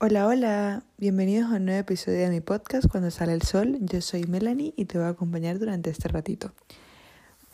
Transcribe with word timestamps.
Hola, 0.00 0.26
hola, 0.26 0.82
bienvenidos 0.98 1.52
a 1.52 1.56
un 1.56 1.66
nuevo 1.66 1.80
episodio 1.80 2.18
de 2.18 2.30
mi 2.30 2.40
podcast 2.40 2.88
Cuando 2.88 3.12
sale 3.12 3.34
el 3.34 3.42
sol. 3.42 3.78
Yo 3.82 4.00
soy 4.00 4.24
Melanie 4.24 4.74
y 4.76 4.86
te 4.86 4.98
voy 4.98 5.06
a 5.06 5.10
acompañar 5.10 5.60
durante 5.60 5.90
este 5.90 6.08
ratito. 6.08 6.52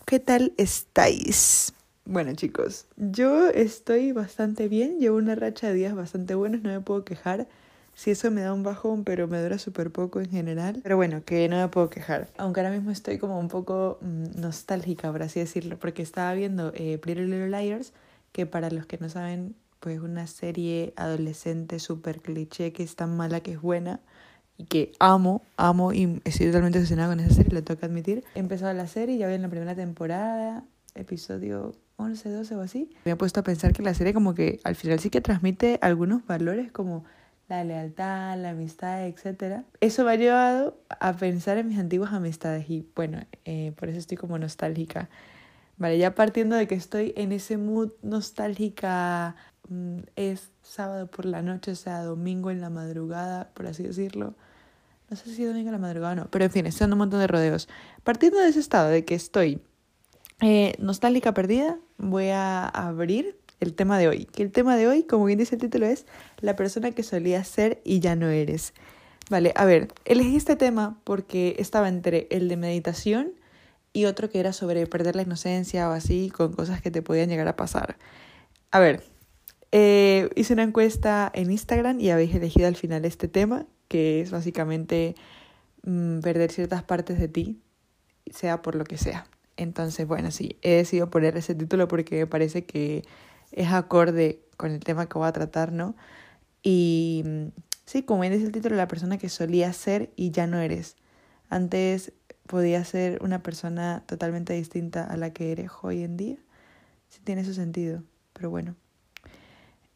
¿Qué 0.06 0.18
tal 0.18 0.54
estáis? 0.56 1.74
Bueno 2.06 2.32
chicos, 2.34 2.86
yo 2.96 3.50
estoy 3.50 4.12
bastante 4.12 4.68
bien, 4.68 4.98
llevo 4.98 5.18
una 5.18 5.34
racha 5.34 5.66
de 5.66 5.74
días 5.74 5.94
bastante 5.94 6.34
buenos, 6.34 6.62
no 6.62 6.70
me 6.70 6.80
puedo 6.80 7.04
quejar. 7.04 7.46
Si 7.94 8.10
eso 8.10 8.30
me 8.30 8.40
da 8.40 8.54
un 8.54 8.62
bajón, 8.62 9.04
pero 9.04 9.28
me 9.28 9.42
dura 9.42 9.58
súper 9.58 9.90
poco 9.90 10.20
en 10.20 10.30
general. 10.30 10.80
Pero 10.82 10.96
bueno, 10.96 11.22
que 11.24 11.48
no 11.50 11.56
me 11.56 11.68
puedo 11.68 11.90
quejar. 11.90 12.28
Aunque 12.38 12.60
ahora 12.60 12.72
mismo 12.72 12.90
estoy 12.92 13.18
como 13.18 13.38
un 13.38 13.48
poco 13.48 13.98
mm, 14.00 14.40
nostálgica, 14.40 15.12
por 15.12 15.22
así 15.22 15.40
decirlo, 15.40 15.78
porque 15.78 16.00
estaba 16.00 16.32
viendo 16.32 16.72
eh, 16.74 16.96
Pretty 16.96 17.22
Little 17.22 17.50
Liars, 17.50 17.92
que 18.32 18.46
para 18.46 18.70
los 18.70 18.86
que 18.86 18.98
no 18.98 19.08
saben, 19.08 19.54
pues 19.80 20.00
una 20.00 20.26
serie 20.26 20.92
adolescente 20.96 21.78
súper 21.78 22.20
cliché 22.20 22.72
que 22.72 22.82
es 22.82 22.96
tan 22.96 23.16
mala 23.16 23.40
que 23.40 23.52
es 23.52 23.60
buena 23.60 24.00
y 24.58 24.64
que 24.64 24.92
amo, 24.98 25.42
amo 25.56 25.92
y 25.92 26.20
estoy 26.24 26.46
totalmente 26.46 26.78
obsesionada 26.78 27.10
con 27.10 27.20
esa 27.20 27.34
serie, 27.34 27.62
tengo 27.62 27.78
que 27.78 27.86
admitir. 27.86 28.24
He 28.34 28.38
empezado 28.38 28.72
la 28.72 28.86
serie, 28.86 29.18
ya 29.18 29.26
voy 29.26 29.34
en 29.34 29.42
la 29.42 29.48
primera 29.48 29.74
temporada, 29.74 30.64
episodio 30.94 31.72
11, 31.96 32.30
12 32.30 32.54
o 32.56 32.60
así. 32.60 32.90
Me 33.04 33.12
he 33.12 33.16
puesto 33.16 33.40
a 33.40 33.42
pensar 33.42 33.72
que 33.72 33.82
la 33.82 33.94
serie 33.94 34.14
como 34.14 34.34
que 34.34 34.60
al 34.64 34.76
final 34.76 34.98
sí 34.98 35.10
que 35.10 35.20
transmite 35.20 35.78
algunos 35.82 36.26
valores 36.26 36.72
como 36.72 37.04
la 37.48 37.62
lealtad, 37.64 38.36
la 38.38 38.50
amistad, 38.50 39.06
etc. 39.06 39.62
Eso 39.80 40.04
me 40.04 40.12
ha 40.12 40.16
llevado 40.16 40.78
a 41.00 41.12
pensar 41.14 41.58
en 41.58 41.68
mis 41.68 41.78
antiguas 41.78 42.12
amistades 42.12 42.68
y 42.68 42.88
bueno, 42.94 43.20
eh, 43.44 43.72
por 43.76 43.88
eso 43.88 43.98
estoy 43.98 44.16
como 44.16 44.38
nostálgica. 44.38 45.08
Vale, 45.78 45.98
ya 45.98 46.14
partiendo 46.14 46.56
de 46.56 46.66
que 46.66 46.74
estoy 46.74 47.12
en 47.16 47.32
ese 47.32 47.58
mood 47.58 47.92
nostálgica, 48.02 49.36
es 50.16 50.50
sábado 50.62 51.06
por 51.08 51.24
la 51.24 51.42
noche, 51.42 51.72
o 51.72 51.76
sea, 51.76 52.02
domingo 52.02 52.50
en 52.50 52.60
la 52.60 52.70
madrugada, 52.70 53.50
por 53.54 53.66
así 53.66 53.82
decirlo. 53.82 54.34
No 55.10 55.16
sé 55.16 55.34
si 55.34 55.44
domingo 55.44 55.68
en 55.68 55.72
la 55.72 55.78
madrugada 55.78 56.12
o 56.12 56.16
no, 56.16 56.28
pero 56.30 56.44
en 56.44 56.50
fin, 56.50 56.66
estoy 56.66 56.84
dando 56.84 56.94
un 56.94 56.98
montón 56.98 57.20
de 57.20 57.26
rodeos. 57.26 57.68
Partiendo 58.02 58.38
de 58.38 58.48
ese 58.48 58.60
estado 58.60 58.88
de 58.88 59.04
que 59.04 59.14
estoy 59.14 59.60
eh, 60.40 60.74
nostálgica 60.78 61.32
perdida, 61.32 61.78
voy 61.98 62.28
a 62.28 62.66
abrir 62.66 63.38
el 63.60 63.74
tema 63.74 63.98
de 63.98 64.08
hoy. 64.08 64.24
Que 64.26 64.42
el 64.42 64.52
tema 64.52 64.76
de 64.76 64.88
hoy, 64.88 65.04
como 65.04 65.24
bien 65.24 65.38
dice 65.38 65.54
el 65.54 65.60
título, 65.60 65.86
es 65.86 66.06
la 66.40 66.56
persona 66.56 66.90
que 66.90 67.02
solía 67.02 67.42
ser 67.44 67.80
y 67.84 68.00
ya 68.00 68.16
no 68.16 68.28
eres. 68.28 68.74
Vale, 69.30 69.52
a 69.56 69.64
ver, 69.64 69.88
elegí 70.04 70.36
este 70.36 70.56
tema 70.56 71.00
porque 71.04 71.56
estaba 71.58 71.88
entre 71.88 72.28
el 72.30 72.48
de 72.48 72.56
meditación 72.56 73.32
y 73.92 74.04
otro 74.04 74.28
que 74.28 74.38
era 74.38 74.52
sobre 74.52 74.86
perder 74.86 75.16
la 75.16 75.22
inocencia 75.22 75.88
o 75.88 75.92
así, 75.92 76.30
con 76.30 76.52
cosas 76.52 76.82
que 76.82 76.90
te 76.90 77.02
podían 77.02 77.28
llegar 77.28 77.48
a 77.48 77.56
pasar. 77.56 77.96
A 78.70 78.78
ver, 78.78 79.02
eh, 79.72 80.30
hice 80.36 80.52
una 80.52 80.62
encuesta 80.62 81.30
en 81.34 81.50
Instagram 81.50 82.00
y 82.00 82.10
habéis 82.10 82.34
elegido 82.34 82.68
al 82.68 82.76
final 82.76 83.04
este 83.04 83.28
tema, 83.28 83.66
que 83.88 84.20
es 84.20 84.30
básicamente 84.30 85.14
mm, 85.82 86.20
perder 86.20 86.50
ciertas 86.52 86.82
partes 86.82 87.18
de 87.18 87.28
ti, 87.28 87.60
sea 88.30 88.62
por 88.62 88.74
lo 88.74 88.84
que 88.84 88.98
sea. 88.98 89.26
Entonces, 89.56 90.06
bueno, 90.06 90.30
sí, 90.30 90.58
he 90.62 90.72
decidido 90.76 91.10
poner 91.10 91.36
ese 91.36 91.54
título 91.54 91.88
porque 91.88 92.16
me 92.16 92.26
parece 92.26 92.64
que 92.64 93.04
es 93.52 93.68
acorde 93.68 94.42
con 94.56 94.70
el 94.70 94.80
tema 94.80 95.08
que 95.08 95.18
voy 95.18 95.28
a 95.28 95.32
tratar, 95.32 95.72
¿no? 95.72 95.96
Y 96.62 97.22
mm, 97.24 97.46
sí, 97.86 98.02
como 98.02 98.22
bien 98.22 98.32
el 98.32 98.52
título, 98.52 98.76
la 98.76 98.88
persona 98.88 99.18
que 99.18 99.28
solía 99.28 99.72
ser 99.72 100.12
y 100.16 100.30
ya 100.30 100.46
no 100.46 100.58
eres. 100.60 100.96
Antes 101.48 102.12
podía 102.46 102.84
ser 102.84 103.22
una 103.22 103.42
persona 103.42 104.04
totalmente 104.06 104.52
distinta 104.54 105.04
a 105.04 105.16
la 105.16 105.32
que 105.32 105.52
eres 105.52 105.70
hoy 105.82 106.02
en 106.02 106.16
día. 106.16 106.36
Sí 107.08 107.20
tiene 107.24 107.44
su 107.44 107.54
sentido, 107.54 108.02
pero 108.32 108.50
bueno. 108.50 108.76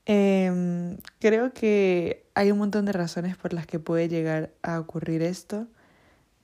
Eh, 0.06 0.96
creo 1.20 1.52
que 1.52 2.24
hay 2.34 2.50
un 2.50 2.58
montón 2.58 2.84
de 2.84 2.92
razones 2.92 3.36
por 3.36 3.52
las 3.52 3.66
que 3.66 3.78
puede 3.78 4.08
llegar 4.08 4.50
a 4.62 4.80
ocurrir 4.80 5.22
esto. 5.22 5.66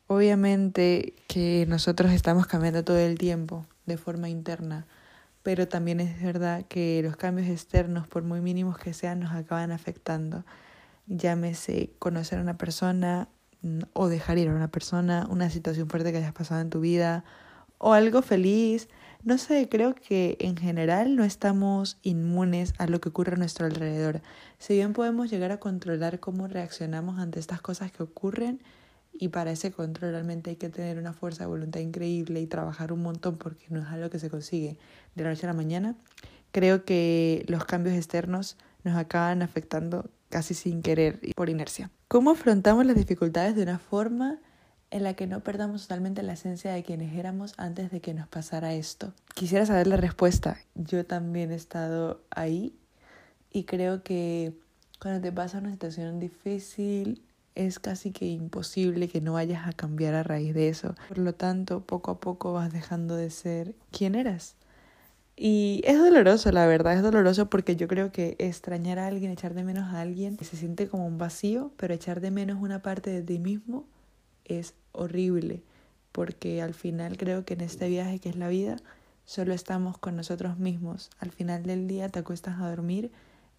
Obviamente 0.07 1.15
que 1.27 1.67
nosotros 1.69 2.13
estamos 2.13 2.47
cambiando 2.47 2.85
todo 2.85 2.99
el 2.99 3.19
tiempo 3.19 3.67
de 3.87 3.97
forma 3.97 4.29
interna 4.29 4.87
pero 5.47 5.69
también 5.69 6.01
es 6.01 6.21
verdad 6.21 6.65
que 6.69 7.01
los 7.05 7.17
cambios 7.17 7.47
externos, 7.47 8.09
por 8.09 8.25
muy 8.25 8.41
mínimos 8.41 8.79
que 8.79 8.93
sean, 8.93 9.21
nos 9.21 9.31
acaban 9.31 9.71
afectando. 9.71 10.45
Llámese 11.07 11.93
conocer 12.01 12.41
a 12.41 12.43
una 12.43 12.59
persona 12.59 13.29
mm, 13.63 13.83
o 13.93 14.09
dejar 14.09 14.39
ir 14.39 14.49
a 14.49 14.53
una 14.53 14.73
persona, 14.73 15.25
una 15.31 15.49
situación 15.49 15.89
fuerte 15.89 16.11
que 16.11 16.19
hayas 16.19 16.33
pasado 16.33 16.63
en 16.63 16.69
tu 16.69 16.81
vida 16.81 17.23
o 17.79 17.93
algo 17.93 18.23
feliz. 18.23 18.89
No 19.25 19.39
sé, 19.39 19.69
creo 19.69 19.95
que 19.95 20.37
en 20.41 20.57
general 20.57 21.17
no 21.17 21.25
estamos 21.25 21.99
inmunes 22.03 22.75
a 22.79 22.87
lo 22.87 23.01
que 23.01 23.09
ocurre 23.09 23.35
a 23.35 23.37
nuestro 23.37 23.67
alrededor. 23.67 24.23
Si 24.59 24.75
bien 24.75 24.93
podemos 24.93 25.31
llegar 25.31 25.51
a 25.53 25.59
controlar 25.59 26.21
cómo 26.21 26.47
reaccionamos 26.47 27.19
ante 27.19 27.41
estas 27.41 27.61
cosas 27.61 27.91
que 27.91 28.03
ocurren, 28.03 28.61
y 29.19 29.29
para 29.29 29.51
ese 29.51 29.73
control 29.73 30.13
realmente 30.13 30.51
hay 30.51 30.57
que 30.57 30.69
tener 30.69 30.99
una 30.99 31.13
fuerza 31.13 31.45
de 31.45 31.49
voluntad 31.49 31.81
increíble 31.81 32.41
y 32.41 32.47
trabajar 32.47 32.93
un 32.93 33.03
montón 33.03 33.37
porque 33.37 33.65
no 33.71 33.81
es 33.81 33.87
algo 33.87 34.11
que 34.11 34.19
se 34.19 34.31
consigue 34.31 34.79
de 35.15 35.25
la 35.25 35.31
noche 35.31 35.47
a 35.47 35.51
la 35.51 35.55
mañana. 35.55 35.95
Creo 36.53 36.85
que 36.85 37.45
los 37.49 37.65
cambios 37.65 37.97
externos 37.97 38.57
nos 38.85 38.97
acaban 38.97 39.43
afectando 39.43 40.11
casi 40.29 40.55
sin 40.55 40.83
querer 40.83 41.19
y 41.23 41.33
por 41.33 41.49
inercia. 41.49 41.91
¿Cómo 42.09 42.31
afrontamos 42.31 42.87
las 42.87 42.97
dificultades 42.97 43.57
de 43.57 43.63
una 43.63 43.79
forma 43.79 44.39
en 44.91 45.03
la 45.03 45.15
que 45.15 45.27
no 45.27 45.41
perdamos 45.41 45.83
totalmente 45.83 46.23
la 46.23 46.35
esencia 46.35 46.73
de 46.73 46.83
quienes 46.83 47.17
éramos 47.17 47.55
antes 47.57 47.91
de 47.91 48.01
que 48.01 48.15
nos 48.15 48.29
pasara 48.29 48.75
esto? 48.75 49.13
Quisiera 49.35 49.67
saber 49.67 49.87
la 49.87 49.97
respuesta. 49.97 50.59
Yo 50.75 51.05
también 51.05 51.53
he 51.53 51.57
estado 51.57 52.21
ahí 52.31 52.75
y 53.53 53.65
creo 53.65 54.03
que 54.03 54.53
cuando 55.01 55.21
te 55.21 55.33
pasa 55.33 55.59
una 55.59 55.73
situación 55.73 56.21
difícil 56.21 57.23
es 57.55 57.79
casi 57.79 58.13
que 58.13 58.27
imposible 58.27 59.09
que 59.09 59.21
no 59.21 59.35
vayas 59.35 59.67
a 59.67 59.73
cambiar 59.73 60.15
a 60.15 60.23
raíz 60.23 60.55
de 60.55 60.69
eso. 60.69 60.95
Por 61.09 61.19
lo 61.19 61.35
tanto, 61.35 61.81
poco 61.81 62.11
a 62.11 62.21
poco 62.21 62.53
vas 62.53 62.73
dejando 62.73 63.17
de 63.17 63.31
ser 63.31 63.75
quien 63.91 64.15
eras. 64.15 64.57
Y 65.39 65.83
es 65.85 65.99
doloroso, 65.99 66.51
la 66.51 66.67
verdad, 66.67 66.95
es 66.95 67.03
doloroso 67.03 67.51
porque 67.51 67.77
yo 67.77 67.89
creo 67.89 68.11
que 68.11 68.37
extrañar 68.39 68.99
a 68.99 69.07
alguien, 69.07 69.31
echar 69.31 69.53
de 69.53 69.65
menos 69.65 69.93
a 69.93 70.01
alguien, 70.01 70.39
se 70.39 70.57
siente 70.57 70.89
como 70.89 71.07
un 71.07 71.19
vacío, 71.19 71.73
pero 71.77 71.93
echar 71.93 72.21
de 72.21 72.31
menos 72.31 72.59
una 72.61 72.81
parte 72.81 73.11
de 73.11 73.23
ti 73.23 73.39
mismo 73.39 73.85
es 74.47 74.75
horrible, 74.93 75.63
porque 76.13 76.63
al 76.63 76.75
final 76.75 77.17
creo 77.17 77.45
que 77.45 77.55
en 77.55 77.61
este 77.61 77.89
viaje 77.89 78.19
que 78.19 78.29
es 78.29 78.37
la 78.37 78.49
vida, 78.49 78.77
solo 79.25 79.53
estamos 79.53 79.99
con 79.99 80.17
nosotros 80.17 80.59
mismos. 80.59 81.11
Al 81.19 81.31
final 81.31 81.65
del 81.65 81.87
día 81.89 82.09
te 82.09 82.21
acuestas 82.21 82.61
a 82.61 82.71
dormir 82.71 83.11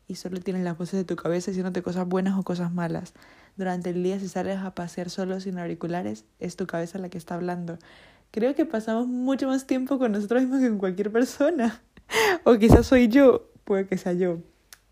y 0.08 0.16
solo 0.16 0.40
tienes 0.40 0.64
las 0.64 0.78
voces 0.78 0.98
de 1.00 1.04
tu 1.04 1.16
cabeza 1.16 1.52
diciéndote 1.52 1.84
cosas 1.84 2.08
buenas 2.08 2.40
o 2.40 2.44
cosas 2.44 2.72
malas. 2.72 3.14
Durante 3.58 3.90
el 3.90 4.02
día, 4.02 4.20
si 4.20 4.28
sales 4.28 4.60
a 4.60 4.74
pasear 4.74 5.10
solo 5.10 5.40
sin 5.40 5.60
auriculares, 5.60 6.26
es 6.40 6.56
tu 6.56 6.66
cabeza 6.66 6.98
la 6.98 7.10
que 7.10 7.18
está 7.18 7.36
hablando. 7.36 7.78
Creo 8.32 8.56
que 8.56 8.66
pasamos 8.66 9.08
mucho 9.08 9.48
más 9.48 9.68
tiempo 9.68 10.00
con 10.00 10.14
nosotros 10.14 10.42
mismos 10.42 10.62
que 10.62 10.70
con 10.70 10.78
cualquier 10.78 11.12
persona. 11.12 11.82
o 12.44 12.56
quizás 12.58 12.88
soy 12.88 13.10
yo, 13.10 13.52
puede 13.64 13.88
que 13.88 13.98
sea 13.98 14.14
yo. 14.14 14.40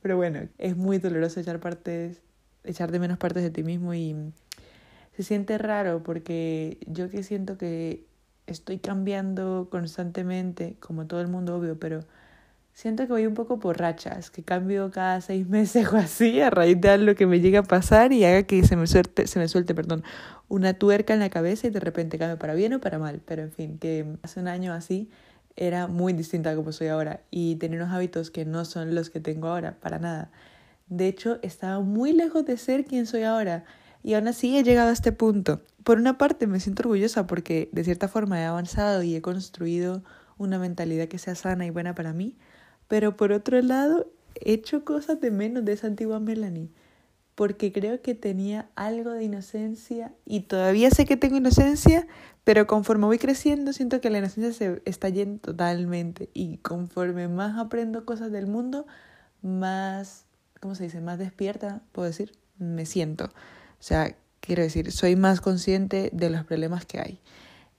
Pero 0.01 0.17
bueno, 0.17 0.47
es 0.57 0.75
muy 0.75 0.97
doloroso 0.97 1.39
echar 1.39 1.59
partes, 1.59 2.21
echar 2.63 2.91
de 2.91 2.99
menos 2.99 3.17
partes 3.17 3.43
de 3.43 3.49
ti 3.49 3.63
mismo 3.63 3.93
y 3.93 4.15
se 5.15 5.23
siente 5.23 5.57
raro 5.57 6.03
porque 6.03 6.77
yo 6.87 7.09
que 7.09 7.23
siento 7.23 7.57
que 7.57 8.05
estoy 8.47 8.79
cambiando 8.79 9.67
constantemente, 9.71 10.75
como 10.79 11.07
todo 11.07 11.21
el 11.21 11.27
mundo 11.27 11.55
obvio, 11.55 11.79
pero 11.79 12.01
siento 12.73 13.07
que 13.07 13.13
voy 13.13 13.25
un 13.25 13.33
poco 13.33 13.59
por 13.59 13.79
rachas, 13.79 14.29
que 14.29 14.43
cambio 14.43 14.91
cada 14.91 15.21
seis 15.21 15.47
meses 15.49 15.87
o 15.91 15.97
así 15.97 16.41
a 16.41 16.49
raíz 16.49 16.79
de 16.81 16.89
algo 16.89 17.15
que 17.15 17.25
me 17.25 17.39
llega 17.39 17.59
a 17.59 17.63
pasar 17.63 18.11
y 18.11 18.25
haga 18.25 18.43
que 18.43 18.63
se 18.63 18.75
me 18.75 18.87
suelte, 18.87 19.27
se 19.27 19.39
me 19.39 19.47
suelte 19.47 19.73
perdón, 19.73 20.03
una 20.49 20.73
tuerca 20.73 21.13
en 21.13 21.21
la 21.21 21.29
cabeza 21.29 21.67
y 21.67 21.69
de 21.69 21.79
repente 21.79 22.17
cambio 22.17 22.37
para 22.37 22.53
bien 22.53 22.73
o 22.73 22.81
para 22.81 22.99
mal. 22.99 23.21
Pero 23.25 23.41
en 23.43 23.51
fin, 23.51 23.77
que 23.79 24.17
hace 24.21 24.41
un 24.41 24.49
año 24.49 24.73
así 24.73 25.09
era 25.55 25.87
muy 25.87 26.11
distinta 26.11 26.51
a 26.51 26.55
como 26.55 26.73
soy 26.73 26.87
ahora 26.87 27.21
y 27.31 27.55
tenía 27.55 27.77
unos 27.77 27.93
hábitos 27.93 28.31
que 28.31 28.43
no 28.43 28.65
son 28.65 28.93
los 28.93 29.09
que 29.09 29.21
tengo 29.21 29.47
ahora, 29.47 29.77
para 29.79 29.97
nada. 29.97 30.31
De 30.87 31.07
hecho, 31.07 31.39
estaba 31.41 31.79
muy 31.79 32.11
lejos 32.11 32.45
de 32.45 32.57
ser 32.57 32.85
quien 32.85 33.07
soy 33.07 33.23
ahora 33.23 33.63
y 34.05 34.13
aún 34.13 34.27
así 34.27 34.55
he 34.55 34.61
llegado 34.61 34.89
a 34.89 34.93
este 34.93 35.11
punto. 35.11 35.63
Por 35.83 35.97
una 35.97 36.19
parte 36.19 36.45
me 36.45 36.59
siento 36.59 36.83
orgullosa 36.83 37.25
porque 37.25 37.69
de 37.71 37.83
cierta 37.83 38.07
forma 38.07 38.39
he 38.39 38.45
avanzado 38.45 39.01
y 39.01 39.15
he 39.15 39.21
construido 39.23 40.03
una 40.37 40.59
mentalidad 40.59 41.07
que 41.07 41.17
sea 41.17 41.33
sana 41.33 41.65
y 41.65 41.71
buena 41.71 41.95
para 41.95 42.13
mí, 42.13 42.37
pero 42.87 43.17
por 43.17 43.31
otro 43.31 43.59
lado, 43.63 44.05
he 44.35 44.53
hecho 44.53 44.85
cosas 44.85 45.19
de 45.21 45.31
menos 45.31 45.65
de 45.65 45.73
esa 45.73 45.87
antigua 45.87 46.19
Melanie, 46.19 46.69
porque 47.33 47.71
creo 47.71 48.03
que 48.03 48.13
tenía 48.13 48.69
algo 48.75 49.09
de 49.09 49.23
inocencia 49.23 50.13
y 50.23 50.41
todavía 50.41 50.91
sé 50.91 51.05
que 51.05 51.17
tengo 51.17 51.37
inocencia, 51.37 52.05
pero 52.43 52.67
conforme 52.67 53.07
voy 53.07 53.17
creciendo 53.17 53.73
siento 53.73 54.01
que 54.01 54.11
la 54.11 54.19
inocencia 54.19 54.53
se 54.53 54.83
está 54.85 55.09
yendo 55.09 55.39
totalmente 55.39 56.29
y 56.35 56.57
conforme 56.57 57.27
más 57.27 57.57
aprendo 57.57 58.05
cosas 58.05 58.31
del 58.31 58.45
mundo, 58.45 58.85
más, 59.41 60.25
¿cómo 60.59 60.75
se 60.75 60.83
dice? 60.83 61.01
Más 61.01 61.17
despierta, 61.17 61.81
puedo 61.91 62.07
decir, 62.07 62.33
me 62.59 62.85
siento. 62.85 63.31
Sea, 63.85 64.15
quiero 64.39 64.63
decir, 64.63 64.91
soy 64.91 65.15
más 65.15 65.41
consciente 65.41 66.09
de 66.11 66.31
los 66.31 66.43
problemas 66.43 66.87
que 66.87 66.99
hay 66.99 67.21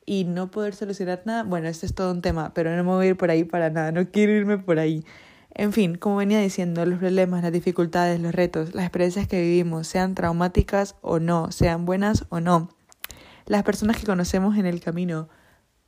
y 0.05 0.23
no 0.23 0.53
poder 0.53 0.73
solucionar 0.73 1.23
nada, 1.25 1.43
bueno, 1.43 1.67
este 1.67 1.85
es 1.85 1.97
todo 1.97 2.13
un 2.13 2.23
tema, 2.23 2.55
pero 2.55 2.77
no 2.77 2.85
me 2.85 2.91
voy 2.91 3.07
a 3.07 3.09
ir 3.09 3.17
por 3.17 3.29
ahí 3.29 3.43
para 3.43 3.71
nada, 3.71 3.91
no 3.91 4.09
quiero 4.09 4.31
irme 4.31 4.57
por 4.57 4.79
ahí. 4.79 5.05
En 5.51 5.73
fin, 5.73 5.97
como 5.97 6.15
venía 6.15 6.39
diciendo, 6.39 6.87
los 6.87 7.01
problemas, 7.01 7.43
las 7.43 7.51
dificultades, 7.51 8.21
los 8.21 8.33
retos, 8.33 8.73
las 8.73 8.85
experiencias 8.85 9.27
que 9.27 9.41
vivimos, 9.41 9.89
sean 9.89 10.15
traumáticas 10.15 10.95
o 11.01 11.19
no, 11.19 11.51
sean 11.51 11.87
buenas 11.87 12.25
o 12.29 12.39
no, 12.39 12.69
las 13.47 13.65
personas 13.65 13.97
que 13.97 14.07
conocemos 14.07 14.57
en 14.59 14.67
el 14.67 14.81
camino, 14.81 15.29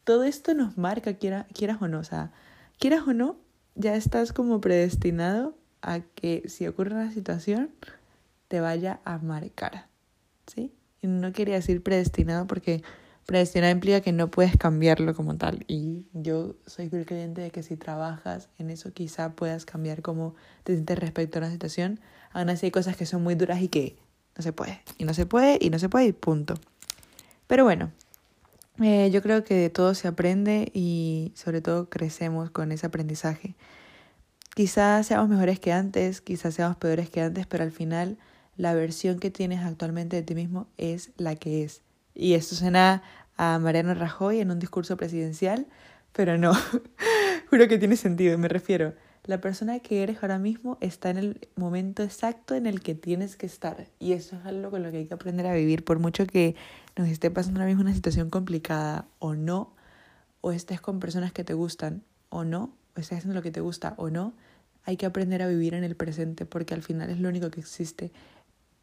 todo 0.03 0.25
esto 0.25 0.53
nos 0.53 0.76
marca, 0.76 1.15
quieras 1.15 1.47
o 1.81 1.87
no, 1.87 2.00
o 2.00 2.05
sea, 2.05 2.32
quieras 2.81 3.06
o 3.06 3.12
no, 3.12 3.37
ya 3.76 3.94
estás 3.94 4.32
como 4.32 4.61
predestinado 4.61 5.56
a 5.81 6.00
que 6.00 6.43
si 6.49 6.67
ocurre 6.67 6.97
una 6.97 7.12
situación, 7.12 7.70
te 8.49 8.61
vaya 8.61 9.00
a 9.05 9.19
marcar, 9.19 9.88
¿sí? 10.52 10.72
Y 11.00 11.06
no 11.06 11.32
quería 11.32 11.54
decir 11.54 11.82
predestinado 11.82 12.46
porque 12.46 12.82
predestinado 13.26 13.72
implica 13.72 14.00
que 14.00 14.12
no 14.12 14.30
puedes 14.30 14.56
cambiarlo 14.56 15.14
como 15.14 15.36
tal. 15.36 15.64
Y 15.68 16.06
yo 16.12 16.56
soy 16.66 16.88
creyente 16.88 17.42
de 17.42 17.50
que 17.50 17.62
si 17.62 17.76
trabajas 17.76 18.48
en 18.58 18.70
eso 18.70 18.92
quizá 18.92 19.32
puedas 19.32 19.64
cambiar 19.64 20.02
cómo 20.02 20.34
te 20.64 20.72
sientes 20.72 20.98
respecto 20.98 21.38
a 21.38 21.42
una 21.42 21.50
situación. 21.50 22.00
Aún 22.32 22.50
así 22.50 22.66
hay 22.66 22.72
cosas 22.72 22.96
que 22.96 23.06
son 23.06 23.22
muy 23.22 23.34
duras 23.34 23.60
y 23.60 23.68
que 23.68 23.96
no 24.36 24.42
se 24.42 24.52
puede. 24.52 24.80
Y 24.96 25.04
no 25.04 25.14
se 25.14 25.26
puede 25.26 25.58
y 25.60 25.70
no 25.70 25.78
se 25.78 25.88
puede 25.88 26.06
y 26.06 26.12
punto. 26.12 26.54
Pero 27.46 27.64
bueno, 27.64 27.92
eh, 28.80 29.10
yo 29.10 29.22
creo 29.22 29.44
que 29.44 29.54
de 29.54 29.70
todo 29.70 29.94
se 29.94 30.08
aprende 30.08 30.70
y 30.72 31.32
sobre 31.34 31.60
todo 31.60 31.90
crecemos 31.90 32.50
con 32.50 32.72
ese 32.72 32.86
aprendizaje. 32.86 33.56
Quizás 34.54 35.06
seamos 35.06 35.28
mejores 35.28 35.60
que 35.60 35.72
antes, 35.72 36.20
quizás 36.20 36.54
seamos 36.54 36.76
peores 36.78 37.10
que 37.10 37.20
antes, 37.20 37.46
pero 37.46 37.64
al 37.64 37.72
final 37.72 38.18
la 38.58 38.75
versión 38.75 39.19
que 39.20 39.31
tienes 39.31 39.60
actualmente 39.64 40.16
de 40.16 40.22
ti 40.22 40.34
mismo 40.34 40.66
es 40.76 41.10
la 41.16 41.37
que 41.37 41.64
es. 41.64 41.81
Y 42.14 42.34
esto 42.34 42.55
suena 42.56 43.02
a 43.37 43.58
Mariano 43.58 43.94
Rajoy 43.94 44.40
en 44.40 44.50
un 44.50 44.58
discurso 44.58 44.96
presidencial, 44.96 45.66
pero 46.12 46.37
no, 46.37 46.52
juro 47.50 47.69
que 47.69 47.78
tiene 47.78 47.96
sentido, 47.96 48.37
me 48.37 48.49
refiero. 48.49 48.93
La 49.25 49.40
persona 49.40 49.78
que 49.78 50.02
eres 50.02 50.22
ahora 50.22 50.38
mismo 50.38 50.76
está 50.81 51.10
en 51.10 51.19
el 51.19 51.49
momento 51.55 52.02
exacto 52.02 52.55
en 52.55 52.66
el 52.66 52.81
que 52.81 52.94
tienes 52.94 53.37
que 53.37 53.46
estar. 53.46 53.87
Y 54.00 54.12
eso 54.12 54.37
es 54.37 54.46
algo 54.46 54.70
con 54.70 54.82
lo 54.82 54.90
que 54.90 54.99
hay 54.99 55.06
que 55.06 55.14
aprender 55.14 55.46
a 55.46 55.55
vivir, 55.55 55.84
por 55.84 56.00
mucho 56.00 56.26
que 56.26 56.56
nos 56.96 57.08
esté 57.08 57.31
pasando 57.31 57.60
ahora 57.60 57.69
mismo 57.69 57.82
una 57.82 57.94
situación 57.94 58.31
complicada 58.31 59.06
o 59.20 59.34
no, 59.34 59.72
o 60.40 60.50
estés 60.50 60.81
con 60.81 60.99
personas 60.99 61.32
que 61.32 61.44
te 61.44 61.55
gustan 61.55 62.02
o 62.31 62.44
no, 62.44 62.72
o 62.96 63.00
estés 63.00 63.19
haciendo 63.19 63.34
lo 63.34 63.43
que 63.43 63.52
te 63.52 63.60
gusta 63.60 63.94
o 63.99 64.10
no, 64.10 64.34
hay 64.84 64.96
que 64.96 65.05
aprender 65.05 65.43
a 65.43 65.46
vivir 65.46 65.75
en 65.75 65.84
el 65.84 65.94
presente 65.94 66.46
porque 66.46 66.72
al 66.72 66.82
final 66.82 67.10
es 67.10 67.20
lo 67.20 67.28
único 67.28 67.50
que 67.50 67.60
existe. 67.60 68.10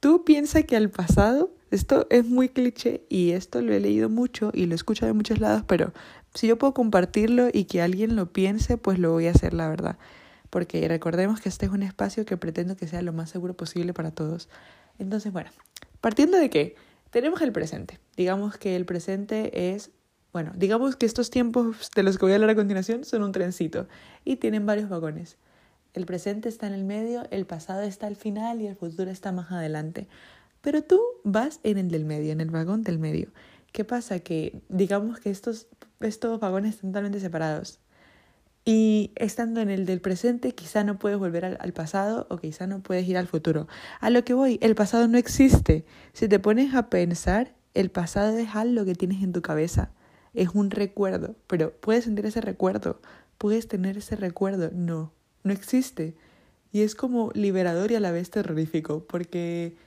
Tú 0.06 0.24
piensas 0.24 0.66
que 0.66 0.76
al 0.76 0.92
pasado, 0.92 1.50
esto 1.72 2.06
es 2.12 2.28
muy 2.28 2.50
cliché 2.50 3.02
y 3.10 3.32
esto 3.32 3.64
lo 3.64 3.74
he 3.74 3.80
leído 3.80 4.08
mucho 4.08 4.52
y 4.54 4.68
lo 4.68 4.74
he 4.74 4.76
escuchado 4.76 5.08
de 5.08 5.16
muchos 5.16 5.40
lados, 5.40 5.64
pero 5.66 5.94
si 6.36 6.46
yo 6.46 6.60
puedo 6.60 6.76
compartirlo 6.76 7.48
y 7.52 7.64
que 7.64 7.82
alguien 7.82 8.16
lo 8.16 8.32
piense, 8.32 8.78
pues 8.78 9.00
lo 9.00 9.14
voy 9.14 9.26
a 9.26 9.32
hacer, 9.32 9.56
la 9.56 9.68
verdad. 9.68 9.98
Porque 10.52 10.88
recordemos 10.88 11.42
que 11.42 11.50
este 11.50 11.66
es 11.66 11.72
un 11.72 11.82
espacio 11.82 12.24
que 12.24 12.38
pretendo 12.38 12.76
que 12.76 12.88
sea 12.88 13.02
lo 13.02 13.14
más 13.14 13.32
seguro 13.32 13.58
posible 13.58 13.96
para 13.96 14.12
todos. 14.12 14.48
Entonces, 15.00 15.34
bueno, 15.34 15.50
partiendo 16.02 16.38
de 16.38 16.52
que 16.52 16.76
tenemos 17.10 17.42
el 17.42 17.52
presente. 17.52 18.00
Digamos 18.16 18.58
que 18.58 18.76
el 18.76 18.86
presente 18.86 19.74
es, 19.74 19.90
bueno, 20.34 20.52
digamos 20.56 20.96
que 20.98 21.08
estos 21.08 21.32
tiempos 21.32 21.90
de 21.96 22.04
los 22.04 22.20
que 22.20 22.26
voy 22.26 22.34
a 22.34 22.36
hablar 22.36 22.52
a 22.52 22.56
continuación 22.56 23.06
son 23.06 23.24
un 23.24 23.32
trencito 23.32 23.88
y 24.24 24.36
tienen 24.36 24.68
varios 24.68 24.88
vagones. 24.88 25.40
El 25.96 26.06
presente 26.06 26.50
está 26.50 26.68
en 26.68 26.74
el 26.74 26.84
medio, 26.84 27.24
el 27.32 27.46
pasado 27.46 27.82
está 27.82 28.08
al 28.08 28.18
final 28.18 28.62
y 28.62 28.68
el 28.68 28.76
futuro 28.76 29.10
está 29.10 29.32
más 29.32 29.50
adelante. 29.50 30.10
Pero 30.62 30.84
tú 30.84 31.02
vas 31.24 31.62
en 31.64 31.78
el 31.78 31.90
del 31.90 32.04
medio, 32.04 32.34
en 32.34 32.42
el 32.42 32.50
vagón 32.50 32.84
del 32.84 33.00
medio. 33.00 33.30
¿Qué 33.72 33.86
pasa? 33.86 34.20
Que 34.20 34.62
digamos 34.68 35.22
que 35.22 35.30
estos, 35.30 35.68
estos 36.02 36.38
vagones 36.42 36.76
están 36.76 36.92
totalmente 36.92 37.22
separados. 37.22 37.80
Y 38.66 39.14
estando 39.16 39.62
en 39.62 39.70
el 39.70 39.86
del 39.86 40.02
presente, 40.02 40.52
quizá 40.52 40.84
no 40.84 41.00
puedes 41.00 41.18
volver 41.18 41.46
al, 41.46 41.58
al, 41.62 41.72
pasado 41.72 42.28
o 42.30 42.38
quizá 42.38 42.68
no 42.68 42.84
puedes 42.84 43.08
ir 43.08 43.18
al 43.18 43.28
futuro. 43.28 43.70
A 44.02 44.10
lo 44.10 44.26
que 44.26 44.34
voy, 44.34 44.60
el 44.62 44.76
pasado 44.76 45.08
no 45.08 45.18
existe. 45.18 45.86
Si 46.12 46.28
te 46.28 46.40
pones 46.40 46.76
a 46.76 46.90
pensar, 46.90 47.56
el 47.74 47.90
pasado 47.90 48.38
es 48.38 48.54
algo 48.54 48.84
que 48.84 48.96
tienes 48.96 49.24
en 49.24 49.32
tu 49.32 49.42
cabeza. 49.42 49.92
Es 50.34 50.50
un 50.50 50.72
recuerdo, 50.72 51.36
pero 51.48 51.72
puedes 51.72 52.04
sentir 52.04 52.26
ese 52.26 52.42
recuerdo, 52.42 53.00
puedes 53.38 53.70
tener 53.70 53.98
ese 53.98 54.18
recuerdo. 54.18 54.72
No, 54.74 55.14
no 55.46 55.54
existe. 55.54 56.16
Y 56.72 56.82
es 56.82 56.96
como 56.96 57.32
liberador 57.34 57.92
y 57.92 57.96
a 57.96 58.02
la 58.02 58.12
vez 58.12 58.30
terrorífico, 58.30 59.06
porque 59.08 59.78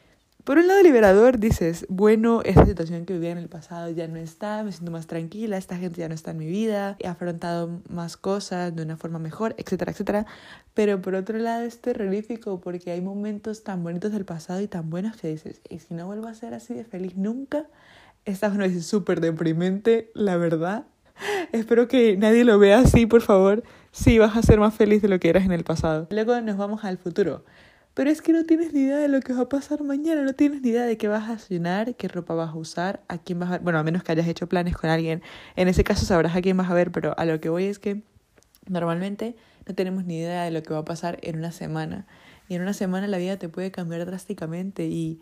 por 0.48 0.56
un 0.56 0.66
lado 0.66 0.82
liberador 0.82 1.38
dices, 1.38 1.84
bueno, 1.90 2.40
esta 2.42 2.64
situación 2.64 3.04
que 3.04 3.12
vivía 3.12 3.32
en 3.32 3.36
el 3.36 3.50
pasado 3.50 3.90
ya 3.90 4.08
no 4.08 4.16
está, 4.16 4.62
me 4.64 4.72
siento 4.72 4.90
más 4.90 5.06
tranquila, 5.06 5.58
esta 5.58 5.76
gente 5.76 6.00
ya 6.00 6.08
no 6.08 6.14
está 6.14 6.30
en 6.30 6.38
mi 6.38 6.46
vida, 6.46 6.96
he 7.00 7.06
afrontado 7.06 7.82
más 7.90 8.16
cosas 8.16 8.74
de 8.74 8.82
una 8.82 8.96
forma 8.96 9.18
mejor, 9.18 9.54
etcétera, 9.58 9.92
etcétera. 9.92 10.24
Pero 10.72 11.02
por 11.02 11.14
otro 11.16 11.36
lado 11.36 11.64
es 11.66 11.82
terrorífico 11.82 12.60
porque 12.60 12.92
hay 12.92 13.02
momentos 13.02 13.62
tan 13.62 13.84
bonitos 13.84 14.10
del 14.10 14.24
pasado 14.24 14.62
y 14.62 14.68
tan 14.68 14.88
buenos 14.88 15.18
que 15.18 15.28
dices, 15.28 15.60
y 15.68 15.80
si 15.80 15.92
no 15.92 16.06
vuelvo 16.06 16.28
a 16.28 16.34
ser 16.34 16.54
así 16.54 16.72
de 16.72 16.84
feliz 16.84 17.14
nunca, 17.14 17.66
esta 18.24 18.46
es 18.46 18.54
una 18.54 18.66
vez 18.66 18.86
súper 18.86 19.20
deprimente, 19.20 20.10
la 20.14 20.38
verdad. 20.38 20.86
Espero 21.52 21.88
que 21.88 22.16
nadie 22.16 22.44
lo 22.44 22.58
vea 22.58 22.78
así, 22.78 23.04
por 23.04 23.20
favor. 23.20 23.64
Sí, 23.98 24.16
vas 24.20 24.36
a 24.36 24.42
ser 24.42 24.60
más 24.60 24.74
feliz 24.74 25.02
de 25.02 25.08
lo 25.08 25.18
que 25.18 25.28
eras 25.28 25.44
en 25.44 25.50
el 25.50 25.64
pasado. 25.64 26.06
Luego 26.10 26.40
nos 26.40 26.56
vamos 26.56 26.84
al 26.84 26.98
futuro. 26.98 27.44
Pero 27.94 28.10
es 28.10 28.22
que 28.22 28.32
no 28.32 28.44
tienes 28.44 28.72
ni 28.72 28.82
idea 28.82 28.98
de 28.98 29.08
lo 29.08 29.18
que 29.18 29.32
va 29.32 29.42
a 29.42 29.48
pasar 29.48 29.82
mañana, 29.82 30.22
no 30.22 30.34
tienes 30.34 30.62
ni 30.62 30.68
idea 30.68 30.84
de 30.84 30.96
qué 30.96 31.08
vas 31.08 31.28
a 31.28 31.36
cenar, 31.36 31.96
qué 31.96 32.06
ropa 32.06 32.34
vas 32.34 32.50
a 32.50 32.54
usar, 32.54 33.02
a 33.08 33.18
quién 33.18 33.40
vas 33.40 33.50
a. 33.50 33.58
Bueno, 33.58 33.80
a 33.80 33.82
menos 33.82 34.04
que 34.04 34.12
hayas 34.12 34.28
hecho 34.28 34.48
planes 34.48 34.76
con 34.76 34.88
alguien. 34.88 35.20
En 35.56 35.66
ese 35.66 35.82
caso 35.82 36.06
sabrás 36.06 36.36
a 36.36 36.40
quién 36.42 36.56
vas 36.56 36.70
a 36.70 36.74
ver, 36.74 36.92
pero 36.92 37.12
a 37.18 37.24
lo 37.24 37.40
que 37.40 37.48
voy 37.48 37.64
es 37.64 37.80
que 37.80 38.02
normalmente 38.68 39.34
no 39.66 39.74
tenemos 39.74 40.04
ni 40.04 40.18
idea 40.18 40.44
de 40.44 40.52
lo 40.52 40.62
que 40.62 40.72
va 40.72 40.78
a 40.78 40.84
pasar 40.84 41.18
en 41.22 41.36
una 41.36 41.50
semana. 41.50 42.06
Y 42.48 42.54
en 42.54 42.62
una 42.62 42.74
semana 42.74 43.08
la 43.08 43.18
vida 43.18 43.36
te 43.36 43.48
puede 43.48 43.72
cambiar 43.72 44.06
drásticamente 44.06 44.86
y 44.86 45.20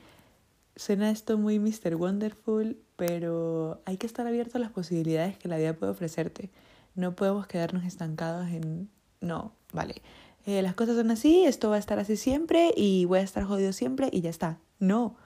suena 0.77 1.11
esto 1.11 1.39
muy 1.39 1.59
Mr. 1.59 1.95
Wonderful, 1.95 2.77
pero 2.97 3.81
hay 3.87 3.97
que 3.97 4.07
estar 4.07 4.27
abierto 4.27 4.59
a 4.59 4.61
las 4.61 4.71
posibilidades 4.71 5.39
que 5.39 5.49
la 5.49 5.57
vida 5.57 5.73
puede 5.73 5.93
ofrecerte. 5.93 6.51
No 6.97 7.15
podemos 7.15 7.47
quedarnos 7.47 7.85
estancados 7.85 8.49
en, 8.49 8.91
no, 9.21 9.53
vale, 9.73 10.03
eh, 10.47 10.63
las 10.63 10.75
cosas 10.75 10.97
son 10.97 11.11
así, 11.11 11.45
esto 11.45 11.71
va 11.71 11.77
a 11.77 11.79
estar 11.79 11.99
así 11.99 12.17
siempre 12.17 12.73
y 12.77 13.05
voy 13.05 13.19
a 13.19 13.23
estar 13.23 13.45
jodido 13.45 13.73
siempre 13.73 14.09
y 14.13 14.21
ya 14.23 14.31
está. 14.31 14.59
No, 14.79 15.17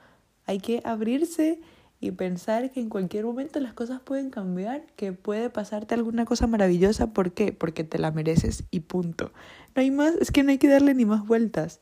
hay 0.45 0.59
que 0.59 0.81
abrirse 0.83 1.59
y 1.99 2.11
pensar 2.11 2.71
que 2.71 2.79
en 2.79 2.89
cualquier 2.89 3.25
momento 3.25 3.59
las 3.59 3.73
cosas 3.73 4.01
pueden 4.01 4.31
cambiar, 4.31 4.85
que 4.95 5.13
puede 5.13 5.51
pasarte 5.51 5.93
alguna 5.93 6.25
cosa 6.25 6.47
maravillosa. 6.47 7.13
¿Por 7.13 7.31
qué? 7.33 7.53
Porque 7.53 7.83
te 7.83 7.99
la 7.99 8.11
mereces 8.11 8.63
y 8.71 8.81
punto. 8.81 9.31
No 9.75 9.81
hay 9.81 9.91
más, 9.91 10.15
es 10.15 10.31
que 10.31 10.43
no 10.43 10.49
hay 10.49 10.57
que 10.57 10.67
darle 10.67 10.95
ni 10.95 11.05
más 11.05 11.25
vueltas. 11.25 11.79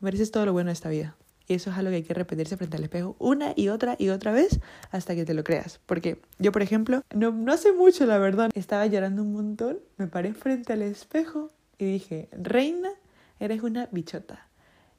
Mereces 0.00 0.30
todo 0.30 0.44
lo 0.44 0.52
bueno 0.52 0.68
de 0.68 0.74
esta 0.74 0.90
vida. 0.90 1.16
Y 1.48 1.54
eso 1.54 1.70
es 1.70 1.76
algo 1.76 1.90
que 1.90 1.96
hay 1.96 2.02
que 2.02 2.14
repetirse 2.14 2.56
frente 2.56 2.76
al 2.76 2.84
espejo 2.84 3.16
una 3.18 3.52
y 3.56 3.68
otra 3.68 3.96
y 3.98 4.08
otra 4.10 4.32
vez 4.32 4.60
hasta 4.90 5.14
que 5.14 5.24
te 5.24 5.34
lo 5.34 5.44
creas. 5.44 5.80
Porque 5.86 6.20
yo, 6.38 6.52
por 6.52 6.62
ejemplo, 6.62 7.02
no, 7.14 7.32
no 7.32 7.52
hace 7.52 7.72
mucho, 7.72 8.06
la 8.06 8.18
verdad, 8.18 8.50
estaba 8.54 8.86
llorando 8.86 9.22
un 9.22 9.32
montón, 9.32 9.78
me 9.96 10.06
paré 10.06 10.34
frente 10.34 10.72
al 10.72 10.82
espejo 10.82 11.50
y 11.78 11.84
dije, 11.86 12.28
reina, 12.32 12.90
eres 13.40 13.62
una 13.62 13.88
bichota. 13.90 14.46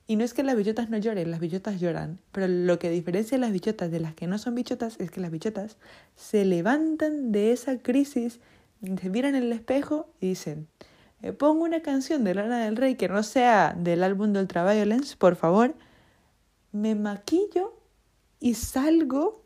Y 0.05 0.17
no 0.17 0.25
es 0.25 0.33
que 0.33 0.43
las 0.43 0.57
bichotas 0.57 0.89
no 0.89 0.97
lloren, 0.97 1.31
las 1.31 1.39
bichotas 1.39 1.79
lloran, 1.79 2.19
pero 2.33 2.47
lo 2.47 2.77
que 2.77 2.89
diferencia 2.89 3.37
a 3.37 3.39
las 3.39 3.53
bichotas 3.53 3.89
de 3.89 4.01
las 4.01 4.13
que 4.13 4.27
no 4.27 4.37
son 4.37 4.53
bichotas 4.53 4.99
es 4.99 5.09
que 5.09 5.21
las 5.21 5.31
bichotas 5.31 5.77
se 6.15 6.43
levantan 6.43 7.31
de 7.31 7.53
esa 7.53 7.77
crisis, 7.77 8.41
se 8.81 9.09
miran 9.09 9.35
en 9.35 9.43
el 9.43 9.53
espejo 9.53 10.09
y 10.19 10.29
dicen, 10.29 10.67
eh, 11.21 11.31
pongo 11.31 11.63
una 11.63 11.81
canción 11.81 12.25
de 12.25 12.35
Lana 12.35 12.65
del 12.65 12.75
Rey 12.75 12.95
que 12.95 13.07
no 13.07 13.23
sea 13.23 13.73
del 13.79 14.03
álbum 14.03 14.33
de 14.33 14.41
Ultraviolence, 14.41 15.15
por 15.15 15.37
favor, 15.37 15.73
me 16.73 16.95
maquillo 16.95 17.73
y 18.41 18.55
salgo 18.55 19.45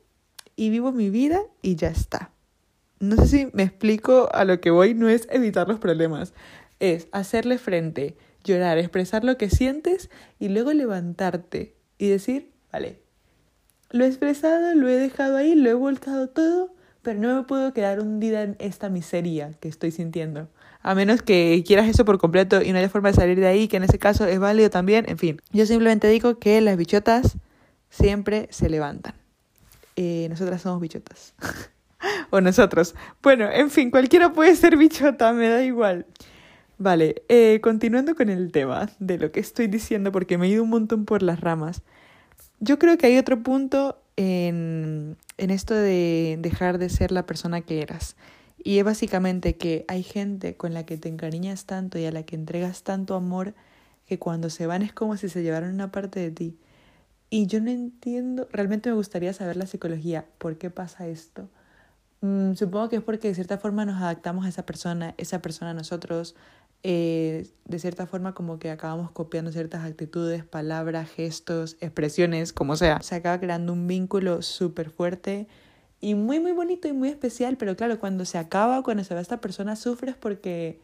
y 0.56 0.72
vivo 0.72 0.92
mi 0.92 1.12
vida 1.12 1.44
y 1.62 1.76
ya 1.76 1.90
está. 1.90 2.32
No 3.00 3.16
sé 3.18 3.28
si 3.28 3.50
me 3.54 3.62
explico 3.62 4.30
a 4.34 4.44
lo 4.44 4.60
que 4.60 4.72
voy, 4.72 4.96
no 4.96 5.08
es 5.08 5.28
evitar 5.30 5.68
los 5.68 5.80
problemas, 5.80 6.34
es 6.80 7.08
hacerle 7.12 7.60
frente, 7.60 8.18
llorar, 8.44 8.80
expresar 8.80 9.24
lo 9.24 9.38
que 9.38 9.52
sientes 9.52 10.10
y 10.40 10.50
luego 10.50 10.74
levantarte 10.74 11.76
y 12.00 12.08
decir, 12.08 12.52
vale, 12.72 13.04
lo 13.92 14.04
he 14.04 14.08
expresado, 14.08 14.74
lo 14.74 14.88
he 14.88 14.96
dejado 14.96 15.38
ahí, 15.38 15.54
lo 15.54 15.70
he 15.70 15.76
volcado 15.76 16.30
todo, 16.30 16.74
pero 17.04 17.20
no 17.20 17.36
me 17.36 17.44
puedo 17.44 17.72
quedar 17.74 18.00
hundida 18.00 18.42
en 18.42 18.56
esta 18.60 18.90
miseria 18.90 19.54
que 19.60 19.68
estoy 19.68 19.92
sintiendo. 19.92 20.50
A 20.88 20.96
menos 20.96 21.22
que 21.22 21.66
quieras 21.68 21.90
eso 21.90 22.06
por 22.06 22.18
completo 22.18 22.62
y 22.62 22.72
no 22.72 22.78
haya 22.78 22.88
forma 22.88 23.10
de 23.10 23.16
salir 23.16 23.38
de 23.38 23.46
ahí, 23.46 23.68
que 23.68 23.76
en 23.76 23.84
ese 23.84 24.00
caso 24.00 24.26
es 24.26 24.40
válido 24.40 24.70
también. 24.70 25.04
En 25.10 25.18
fin, 25.18 25.42
yo 25.52 25.66
simplemente 25.66 26.08
digo 26.08 26.40
que 26.40 26.62
las 26.62 26.78
bichotas 26.78 27.36
siempre 27.90 28.48
se 28.52 28.70
levantan. 28.70 29.14
Eh, 29.98 30.28
nosotras 30.30 30.62
somos 30.62 30.80
bichotas. 30.80 31.34
o 32.30 32.40
nosotros. 32.40 32.96
Bueno, 33.22 33.52
en 33.52 33.70
fin, 33.70 33.92
cualquiera 33.92 34.32
puede 34.32 34.56
ser 34.56 34.78
bichota, 34.78 35.34
me 35.34 35.50
da 35.50 35.62
igual. 35.62 36.06
Vale, 36.78 37.22
eh, 37.28 37.60
continuando 37.62 38.16
con 38.16 38.30
el 38.30 38.54
tema 38.54 38.90
de 39.00 39.18
lo 39.18 39.34
que 39.34 39.42
estoy 39.42 39.68
diciendo, 39.68 40.14
porque 40.14 40.38
me 40.38 40.48
he 40.48 40.52
ido 40.52 40.64
un 40.64 40.70
montón 40.70 41.04
por 41.04 41.22
las 41.22 41.42
ramas. 41.42 41.82
Yo 42.62 42.80
creo 42.80 42.98
que 42.98 43.08
hay 43.08 43.18
otro 43.18 43.44
punto 43.44 44.02
en, 44.16 45.18
en 45.38 45.50
esto 45.50 45.74
de 45.74 46.38
dejar 46.40 46.78
de 46.78 46.88
ser 46.88 47.12
la 47.12 47.26
persona 47.26 47.60
que 47.60 47.82
eras. 47.82 48.16
Y 48.64 48.80
es 48.80 48.84
básicamente 48.84 49.58
que 49.58 49.86
hay 49.88 50.04
gente 50.04 50.58
con 50.58 50.74
la 50.74 50.86
que 50.86 50.98
te 50.98 51.10
encariñas 51.10 51.66
tanto 51.66 52.00
y 52.00 52.06
a 52.06 52.12
la 52.12 52.24
que 52.24 52.36
entregas 52.36 52.84
tanto 52.84 53.16
amor 53.16 53.54
que 54.06 54.20
cuando 54.20 54.50
se 54.50 54.68
van 54.68 54.82
es 54.82 54.94
como 54.94 55.18
si 55.18 55.30
se 55.30 55.44
llevaran 55.44 55.74
una 55.74 55.92
parte 55.92 56.20
de 56.20 56.32
ti. 56.32 56.58
Y 57.30 57.48
yo 57.48 57.60
no 57.60 57.70
entiendo, 57.70 58.48
realmente 58.52 58.90
me 58.90 58.96
gustaría 58.96 59.34
saber 59.34 59.58
la 59.58 59.68
psicología, 59.68 60.26
¿por 60.38 60.58
qué 60.58 60.70
pasa 60.70 61.08
esto? 61.08 61.50
Mm, 62.22 62.54
supongo 62.54 62.90
que 62.90 62.96
es 62.98 63.04
porque 63.04 63.28
de 63.28 63.36
cierta 63.36 63.58
forma 63.58 63.86
nos 63.86 64.02
adaptamos 64.02 64.46
a 64.46 64.50
esa 64.50 64.66
persona, 64.66 65.14
esa 65.18 65.42
persona 65.42 65.72
a 65.72 65.74
nosotros, 65.74 66.36
eh, 66.84 67.48
de 67.66 67.80
cierta 67.80 68.08
forma 68.08 68.34
como 68.34 68.60
que 68.60 68.72
acabamos 68.72 69.12
copiando 69.12 69.52
ciertas 69.52 69.84
actitudes, 69.84 70.46
palabras, 70.46 71.10
gestos, 71.10 71.76
expresiones, 71.82 72.54
como 72.54 72.76
sea. 72.78 73.02
Se 73.02 73.16
acaba 73.16 73.40
creando 73.40 73.74
un 73.74 73.88
vínculo 73.88 74.42
súper 74.42 74.90
fuerte 74.90 75.48
y 76.00 76.16
muy, 76.16 76.40
muy 76.40 76.52
bonito 76.52 76.88
y 76.88 76.94
muy 76.94 77.10
especial, 77.10 77.58
pero 77.58 77.76
claro, 77.76 78.00
cuando 78.00 78.26
se 78.26 78.38
acaba, 78.38 78.84
cuando 78.84 79.04
se 79.04 79.14
va 79.14 79.22
esta 79.22 79.42
persona, 79.42 79.76
sufres 79.76 80.16
porque 80.16 80.80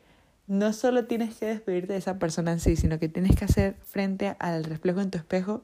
no 0.48 0.74
solo 0.74 1.06
tienes 1.06 1.36
que 1.36 1.46
despedirte 1.46 1.94
de 1.94 2.00
esa 2.00 2.20
persona 2.20 2.52
en 2.52 2.60
sí, 2.60 2.76
sino 2.76 3.00
que 3.00 3.10
tienes 3.10 3.36
que 3.36 3.46
hacer 3.46 3.76
frente 3.84 4.36
al 4.40 4.64
reflejo 4.64 5.02
en 5.02 5.12
tu 5.12 5.18
espejo 5.18 5.64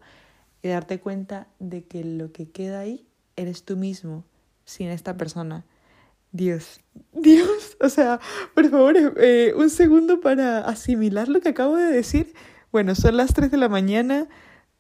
y 0.62 0.70
darte 0.70 1.00
cuenta 1.00 1.48
de 1.60 1.84
que 1.84 2.04
lo 2.04 2.32
que 2.32 2.50
queda 2.50 2.80
ahí 2.80 3.08
eres 3.36 3.64
tú 3.64 3.76
mismo, 3.78 4.24
sin 4.66 4.90
esta 4.90 5.18
persona. 5.18 5.66
Dios, 6.32 6.82
Dios, 7.14 7.78
o 7.82 7.90
sea, 7.90 8.20
por 8.54 8.70
favor, 8.70 8.96
eh, 9.18 9.54
un 9.56 9.70
segundo 9.70 10.22
para 10.22 10.60
asimilar 10.60 11.28
lo 11.28 11.42
que 11.42 11.50
acabo 11.50 11.76
de 11.76 11.92
decir. 11.92 12.34
Bueno, 12.72 12.94
son 12.94 13.18
las 13.18 13.34
3 13.34 13.50
de 13.50 13.58
la 13.58 13.68
mañana, 13.68 14.28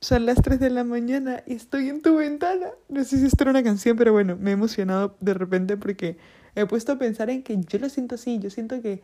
son 0.01 0.25
las 0.25 0.41
3 0.41 0.59
de 0.59 0.69
la 0.69 0.83
mañana 0.83 1.43
y 1.45 1.53
estoy 1.55 1.89
en 1.89 2.01
tu 2.01 2.15
ventana. 2.17 2.67
No 2.87 3.03
sé 3.03 3.19
si 3.19 3.25
esto 3.25 3.43
era 3.43 3.51
una 3.51 3.63
canción, 3.63 3.97
pero 3.97 4.13
bueno, 4.13 4.37
me 4.39 4.51
he 4.51 4.53
emocionado 4.53 5.17
de 5.19 5.33
repente 5.33 5.77
porque 5.77 6.17
he 6.55 6.65
puesto 6.65 6.93
a 6.93 6.97
pensar 6.99 7.29
en 7.29 7.43
que 7.43 7.57
yo 7.57 7.79
lo 7.79 7.89
siento 7.89 8.15
así, 8.15 8.39
yo 8.39 8.49
siento 8.49 8.81
que 8.81 9.01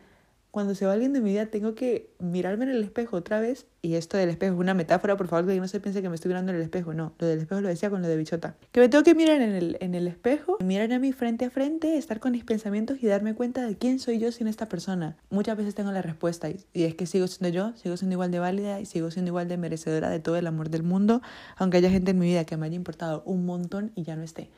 cuando 0.56 0.74
se 0.74 0.86
va 0.86 0.94
alguien 0.94 1.12
de 1.12 1.20
mi 1.20 1.32
vida 1.32 1.44
tengo 1.44 1.74
que 1.74 2.08
mirarme 2.18 2.64
en 2.64 2.70
el 2.70 2.82
espejo 2.82 3.18
otra 3.18 3.40
vez. 3.40 3.66
Y 3.82 3.96
esto 3.96 4.16
del 4.16 4.30
espejo 4.30 4.54
es 4.54 4.58
una 4.58 4.72
metáfora, 4.72 5.14
por 5.14 5.28
favor, 5.28 5.46
que 5.46 5.60
no 5.60 5.68
se 5.68 5.80
piense 5.80 6.00
que 6.00 6.08
me 6.08 6.14
estoy 6.14 6.30
mirando 6.30 6.50
en 6.50 6.56
el 6.56 6.62
espejo. 6.62 6.94
No, 6.94 7.12
lo 7.18 7.26
del 7.26 7.40
espejo 7.40 7.60
lo 7.60 7.68
decía 7.68 7.90
con 7.90 8.00
lo 8.00 8.08
de 8.08 8.16
bichota. 8.16 8.56
Que 8.72 8.80
me 8.80 8.88
tengo 8.88 9.04
que 9.04 9.14
mirar 9.14 9.42
en 9.42 9.52
el, 9.52 9.76
en 9.80 9.94
el 9.94 10.08
espejo, 10.08 10.56
mirar 10.64 10.90
a 10.94 10.98
mí 10.98 11.12
frente 11.12 11.44
a 11.44 11.50
frente, 11.50 11.98
estar 11.98 12.20
con 12.20 12.32
mis 12.32 12.42
pensamientos 12.42 13.02
y 13.02 13.06
darme 13.06 13.34
cuenta 13.34 13.66
de 13.66 13.76
quién 13.76 13.98
soy 13.98 14.18
yo 14.18 14.32
sin 14.32 14.46
esta 14.46 14.66
persona. 14.66 15.18
Muchas 15.28 15.58
veces 15.58 15.74
tengo 15.74 15.92
la 15.92 16.00
respuesta 16.00 16.48
y, 16.48 16.64
y 16.72 16.84
es 16.84 16.94
que 16.94 17.04
sigo 17.04 17.26
siendo 17.26 17.54
yo, 17.54 17.76
sigo 17.76 17.98
siendo 17.98 18.14
igual 18.14 18.30
de 18.30 18.38
válida 18.38 18.80
y 18.80 18.86
sigo 18.86 19.10
siendo 19.10 19.28
igual 19.28 19.48
de 19.48 19.58
merecedora 19.58 20.08
de 20.08 20.20
todo 20.20 20.36
el 20.36 20.46
amor 20.46 20.70
del 20.70 20.84
mundo, 20.84 21.20
aunque 21.58 21.76
haya 21.76 21.90
gente 21.90 22.12
en 22.12 22.18
mi 22.18 22.28
vida 22.28 22.46
que 22.46 22.56
me 22.56 22.64
haya 22.64 22.76
importado 22.76 23.22
un 23.26 23.44
montón 23.44 23.92
y 23.94 24.04
ya 24.04 24.16
no 24.16 24.22
esté. 24.22 24.48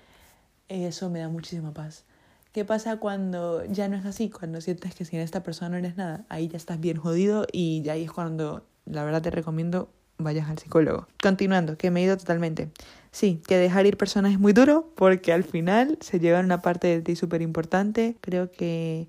Eso 0.68 1.10
me 1.10 1.18
da 1.18 1.28
muchísima 1.28 1.74
paz. 1.74 2.04
¿Qué 2.52 2.64
pasa 2.64 2.96
cuando 2.98 3.64
ya 3.66 3.88
no 3.88 3.96
es 3.96 4.06
así? 4.06 4.30
Cuando 4.30 4.60
sientes 4.60 4.94
que 4.94 5.04
sin 5.04 5.20
esta 5.20 5.42
persona 5.42 5.70
no 5.70 5.76
eres 5.76 5.96
nada. 5.96 6.24
Ahí 6.28 6.48
ya 6.48 6.56
estás 6.56 6.80
bien 6.80 6.96
jodido 6.96 7.46
y 7.52 7.82
ya 7.82 7.92
ahí 7.92 8.04
es 8.04 8.12
cuando 8.12 8.64
la 8.86 9.04
verdad 9.04 9.22
te 9.22 9.30
recomiendo 9.30 9.90
vayas 10.18 10.48
al 10.48 10.58
psicólogo. 10.58 11.06
Continuando, 11.22 11.78
que 11.78 11.90
me 11.90 12.00
he 12.00 12.04
ido 12.04 12.16
totalmente. 12.16 12.70
Sí, 13.10 13.40
que 13.46 13.56
dejar 13.56 13.86
ir 13.86 13.96
personas 13.96 14.32
es 14.32 14.38
muy 14.38 14.52
duro 14.52 14.92
porque 14.96 15.32
al 15.32 15.44
final 15.44 15.98
se 16.00 16.18
llevan 16.18 16.44
una 16.44 16.60
parte 16.60 16.88
de 16.88 17.00
ti 17.00 17.16
súper 17.16 17.42
importante. 17.42 18.16
Creo 18.20 18.50
que 18.50 19.08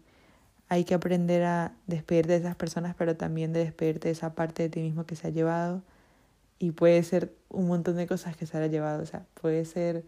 hay 0.70 0.84
que 0.84 0.94
aprender 0.94 1.44
a 1.44 1.74
despedirte 1.88 2.34
de 2.34 2.40
esas 2.40 2.56
personas, 2.56 2.96
pero 2.98 3.16
también 3.16 3.54
de 3.54 3.62
despedirte 3.62 4.08
de 4.08 4.12
esa 4.12 4.36
parte 4.36 4.64
de 4.64 4.70
ti 4.70 4.82
mismo 4.82 5.06
que 5.06 5.16
se 5.16 5.28
ha 5.28 5.32
llevado. 5.32 5.82
Y 6.60 6.72
puede 6.72 7.02
ser 7.04 7.34
un 7.50 7.68
montón 7.68 7.96
de 7.96 8.06
cosas 8.06 8.38
que 8.38 8.46
se 8.46 8.58
haya 8.58 8.68
llevado. 8.68 9.02
O 9.02 9.06
sea, 9.06 9.26
puede 9.42 9.66
ser 9.66 10.04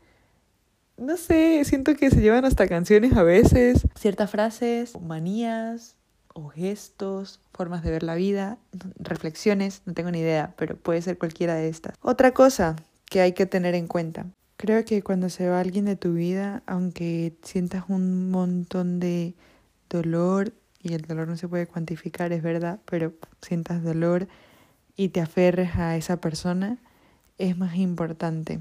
no 1.01 1.17
sé, 1.17 1.63
siento 1.65 1.96
que 1.96 2.12
se 2.12 2.22
llevan 2.22 2.46
hasta 2.46 2.67
canciones 2.67 3.13
a 3.17 3.24
veces, 3.24 3.88
ciertas 4.00 4.29
frases, 4.29 5.00
manías 5.01 5.96
o 6.34 6.50
gestos, 6.50 7.39
formas 7.53 7.84
de 7.84 7.91
ver 7.91 8.03
la 8.03 8.15
vida, 8.15 8.58
reflexiones, 8.98 9.81
no 9.86 9.93
tengo 9.93 10.12
ni 10.12 10.20
idea, 10.20 10.53
pero 10.58 10.77
puede 10.77 11.01
ser 11.01 11.17
cualquiera 11.17 11.55
de 11.55 11.70
estas. 11.70 11.96
Otra 12.01 12.31
cosa 12.34 12.75
que 13.05 13.20
hay 13.20 13.34
que 13.34 13.48
tener 13.48 13.74
en 13.75 13.88
cuenta. 13.88 14.27
Creo 14.58 14.86
que 14.86 15.01
cuando 15.01 15.29
se 15.29 15.50
va 15.50 15.60
alguien 15.60 15.86
de 15.86 15.96
tu 15.96 16.13
vida, 16.13 16.62
aunque 16.67 17.34
sientas 17.41 17.86
un 17.88 18.29
montón 18.29 19.00
de 19.00 19.34
dolor, 19.89 20.53
y 20.84 20.93
el 20.93 21.01
dolor 21.01 21.27
no 21.27 21.36
se 21.36 21.48
puede 21.48 21.67
cuantificar, 21.67 22.31
es 22.31 22.43
verdad, 22.43 22.79
pero 22.86 23.13
sientas 23.41 23.84
dolor 23.84 24.27
y 24.96 25.10
te 25.10 25.20
aferres 25.20 25.75
a 25.75 25.98
esa 25.98 26.17
persona, 26.17 26.77
es 27.38 27.58
más 27.58 27.75
importante 27.75 28.60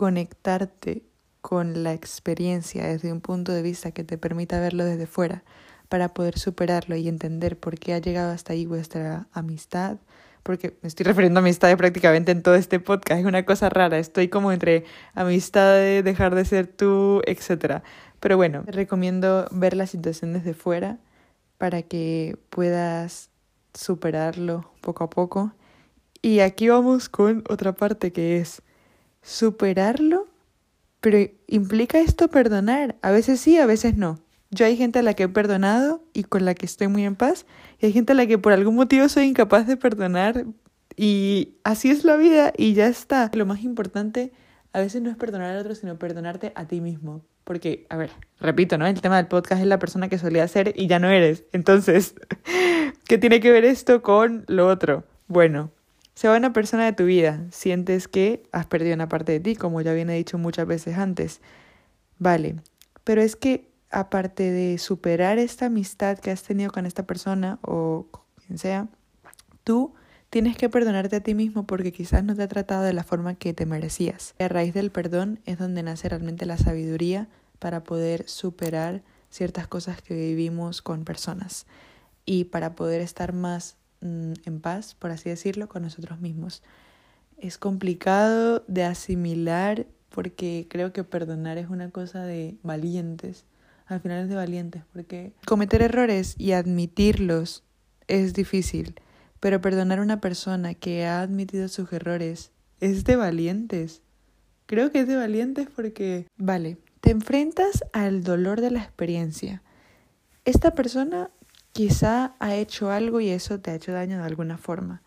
conectarte 0.00 1.02
con 1.42 1.82
la 1.82 1.92
experiencia 1.92 2.86
desde 2.86 3.12
un 3.12 3.20
punto 3.20 3.52
de 3.52 3.60
vista 3.60 3.90
que 3.90 4.02
te 4.02 4.16
permita 4.16 4.58
verlo 4.58 4.82
desde 4.86 5.06
fuera 5.06 5.44
para 5.90 6.14
poder 6.14 6.38
superarlo 6.38 6.96
y 6.96 7.06
entender 7.06 7.58
por 7.58 7.78
qué 7.78 7.92
ha 7.92 7.98
llegado 7.98 8.32
hasta 8.32 8.54
ahí 8.54 8.64
vuestra 8.64 9.28
amistad, 9.34 9.98
porque 10.42 10.78
me 10.80 10.88
estoy 10.88 11.04
refiriendo 11.04 11.38
a 11.38 11.42
amistades 11.42 11.76
prácticamente 11.76 12.32
en 12.32 12.42
todo 12.42 12.54
este 12.54 12.80
podcast, 12.80 13.20
es 13.20 13.26
una 13.26 13.44
cosa 13.44 13.68
rara, 13.68 13.98
estoy 13.98 14.28
como 14.28 14.52
entre 14.52 14.86
amistades, 15.12 16.02
dejar 16.02 16.34
de 16.34 16.46
ser 16.46 16.66
tú, 16.66 17.20
etc. 17.26 17.82
Pero 18.20 18.38
bueno, 18.38 18.62
recomiendo 18.66 19.48
ver 19.50 19.76
la 19.76 19.86
situación 19.86 20.32
desde 20.32 20.54
fuera 20.54 20.96
para 21.58 21.82
que 21.82 22.38
puedas 22.48 23.28
superarlo 23.74 24.72
poco 24.80 25.04
a 25.04 25.10
poco. 25.10 25.52
Y 26.22 26.40
aquí 26.40 26.70
vamos 26.70 27.10
con 27.10 27.44
otra 27.50 27.74
parte 27.74 28.12
que 28.14 28.38
es 28.38 28.62
superarlo, 29.22 30.26
pero 31.00 31.18
¿implica 31.46 31.98
esto 31.98 32.28
perdonar? 32.28 32.96
A 33.02 33.10
veces 33.10 33.40
sí, 33.40 33.58
a 33.58 33.66
veces 33.66 33.96
no. 33.96 34.20
Yo 34.50 34.66
hay 34.66 34.76
gente 34.76 34.98
a 34.98 35.02
la 35.02 35.14
que 35.14 35.24
he 35.24 35.28
perdonado 35.28 36.02
y 36.12 36.24
con 36.24 36.44
la 36.44 36.54
que 36.54 36.66
estoy 36.66 36.88
muy 36.88 37.04
en 37.04 37.16
paz, 37.16 37.46
y 37.78 37.86
hay 37.86 37.92
gente 37.92 38.12
a 38.12 38.16
la 38.16 38.26
que 38.26 38.38
por 38.38 38.52
algún 38.52 38.74
motivo 38.74 39.08
soy 39.08 39.26
incapaz 39.26 39.66
de 39.66 39.76
perdonar, 39.76 40.44
y 40.96 41.54
así 41.64 41.90
es 41.90 42.04
la 42.04 42.16
vida 42.16 42.52
y 42.56 42.74
ya 42.74 42.86
está. 42.86 43.30
Lo 43.34 43.46
más 43.46 43.62
importante 43.62 44.32
a 44.72 44.80
veces 44.80 45.00
no 45.02 45.10
es 45.10 45.16
perdonar 45.16 45.50
al 45.50 45.58
otro, 45.58 45.74
sino 45.74 45.98
perdonarte 45.98 46.52
a 46.54 46.66
ti 46.66 46.80
mismo. 46.80 47.22
Porque, 47.44 47.86
a 47.88 47.96
ver, 47.96 48.10
repito, 48.38 48.76
¿no? 48.76 48.86
El 48.86 49.00
tema 49.00 49.16
del 49.16 49.26
podcast 49.26 49.62
es 49.62 49.66
la 49.66 49.78
persona 49.78 50.08
que 50.08 50.18
solía 50.18 50.46
ser 50.46 50.74
y 50.76 50.86
ya 50.88 50.98
no 50.98 51.08
eres. 51.08 51.44
Entonces, 51.52 52.14
¿qué 53.08 53.18
tiene 53.18 53.40
que 53.40 53.50
ver 53.50 53.64
esto 53.64 54.02
con 54.02 54.44
lo 54.46 54.68
otro? 54.68 55.04
Bueno, 55.26 55.70
se 56.20 56.28
va 56.28 56.36
una 56.36 56.52
persona 56.52 56.84
de 56.84 56.92
tu 56.92 57.06
vida, 57.06 57.46
sientes 57.50 58.06
que 58.06 58.42
has 58.52 58.66
perdido 58.66 58.94
una 58.94 59.08
parte 59.08 59.32
de 59.32 59.40
ti, 59.40 59.56
como 59.56 59.80
ya 59.80 59.94
viene 59.94 60.16
dicho 60.16 60.36
muchas 60.36 60.66
veces 60.66 60.98
antes. 60.98 61.40
Vale, 62.18 62.56
pero 63.04 63.22
es 63.22 63.36
que 63.36 63.70
aparte 63.90 64.50
de 64.50 64.76
superar 64.76 65.38
esta 65.38 65.64
amistad 65.64 66.18
que 66.18 66.30
has 66.30 66.42
tenido 66.42 66.72
con 66.72 66.84
esta 66.84 67.06
persona 67.06 67.58
o 67.62 68.06
quien 68.44 68.58
sea, 68.58 68.88
tú 69.64 69.94
tienes 70.28 70.58
que 70.58 70.68
perdonarte 70.68 71.16
a 71.16 71.20
ti 71.20 71.34
mismo 71.34 71.66
porque 71.66 71.90
quizás 71.90 72.22
no 72.22 72.36
te 72.36 72.42
ha 72.42 72.48
tratado 72.48 72.82
de 72.82 72.92
la 72.92 73.02
forma 73.02 73.36
que 73.36 73.54
te 73.54 73.64
merecías. 73.64 74.34
A 74.38 74.48
raíz 74.48 74.74
del 74.74 74.90
perdón 74.90 75.40
es 75.46 75.58
donde 75.58 75.82
nace 75.82 76.10
realmente 76.10 76.44
la 76.44 76.58
sabiduría 76.58 77.28
para 77.58 77.82
poder 77.82 78.28
superar 78.28 79.00
ciertas 79.30 79.68
cosas 79.68 80.02
que 80.02 80.12
vivimos 80.12 80.82
con 80.82 81.06
personas 81.06 81.64
y 82.26 82.44
para 82.44 82.74
poder 82.74 83.00
estar 83.00 83.32
más 83.32 83.78
en 84.00 84.60
paz, 84.60 84.94
por 84.94 85.10
así 85.10 85.28
decirlo, 85.28 85.68
con 85.68 85.82
nosotros 85.82 86.20
mismos. 86.20 86.62
Es 87.38 87.58
complicado 87.58 88.64
de 88.66 88.84
asimilar 88.84 89.86
porque 90.10 90.66
creo 90.68 90.92
que 90.92 91.04
perdonar 91.04 91.58
es 91.58 91.68
una 91.70 91.90
cosa 91.90 92.24
de 92.24 92.56
valientes. 92.62 93.44
Al 93.86 94.00
final 94.00 94.24
es 94.24 94.28
de 94.28 94.36
valientes 94.36 94.82
porque 94.92 95.32
cometer 95.46 95.82
errores 95.82 96.34
y 96.38 96.52
admitirlos 96.52 97.64
es 98.08 98.34
difícil, 98.34 98.94
pero 99.40 99.60
perdonar 99.60 99.98
a 99.98 100.02
una 100.02 100.20
persona 100.20 100.74
que 100.74 101.06
ha 101.06 101.22
admitido 101.22 101.68
sus 101.68 101.92
errores 101.92 102.52
es 102.80 103.04
de 103.04 103.16
valientes. 103.16 104.02
Creo 104.66 104.92
que 104.92 105.00
es 105.00 105.08
de 105.08 105.16
valientes 105.16 105.68
porque, 105.74 106.26
vale, 106.36 106.78
te 107.00 107.10
enfrentas 107.10 107.82
al 107.92 108.22
dolor 108.22 108.60
de 108.60 108.70
la 108.70 108.80
experiencia. 108.80 109.62
Esta 110.44 110.74
persona 110.74 111.30
Quizá 111.72 112.34
ha 112.38 112.54
hecho 112.54 112.90
algo 112.90 113.20
y 113.20 113.30
eso 113.30 113.60
te 113.60 113.70
ha 113.70 113.74
hecho 113.74 113.92
daño 113.92 114.18
de 114.18 114.24
alguna 114.24 114.58
forma. 114.58 115.02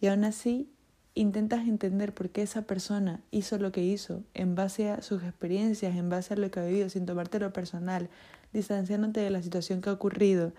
Y 0.00 0.08
aún 0.08 0.24
así, 0.24 0.68
intentas 1.14 1.66
entender 1.66 2.14
por 2.14 2.30
qué 2.30 2.42
esa 2.42 2.62
persona 2.62 3.20
hizo 3.30 3.58
lo 3.58 3.72
que 3.72 3.82
hizo 3.82 4.22
en 4.34 4.54
base 4.54 4.90
a 4.90 5.02
sus 5.02 5.22
experiencias, 5.22 5.96
en 5.96 6.08
base 6.08 6.34
a 6.34 6.36
lo 6.36 6.50
que 6.50 6.60
ha 6.60 6.64
vivido, 6.64 6.88
sin 6.88 7.06
tomártelo 7.06 7.52
personal, 7.52 8.08
distanciándote 8.52 9.20
de 9.20 9.30
la 9.30 9.42
situación 9.42 9.80
que 9.80 9.90
ha 9.90 9.92
ocurrido 9.92 10.52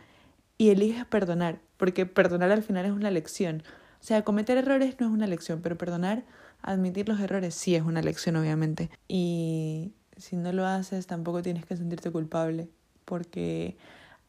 y 0.58 0.70
eliges 0.70 1.06
perdonar, 1.06 1.60
porque 1.78 2.06
perdonar 2.06 2.52
al 2.52 2.64
final 2.64 2.86
es 2.86 2.92
una 2.92 3.12
lección. 3.12 3.64
O 4.00 4.04
sea, 4.04 4.24
cometer 4.24 4.58
errores 4.58 4.96
no 5.00 5.08
es 5.08 5.12
una 5.12 5.28
lección, 5.28 5.62
pero 5.62 5.78
perdonar, 5.78 6.24
admitir 6.62 7.10
los 7.10 7.20
errores 7.20 7.56
sí 7.56 7.76
es 7.76 7.84
una 7.84 8.02
lección, 8.02 8.36
obviamente. 8.36 8.90
Y 9.08 9.94
si 10.18 10.36
no 10.36 10.52
lo 10.54 10.66
haces, 10.66 11.08
tampoco 11.08 11.42
tienes 11.42 11.66
que 11.66 11.76
sentirte 11.76 12.12
culpable, 12.12 12.70
porque 13.06 13.78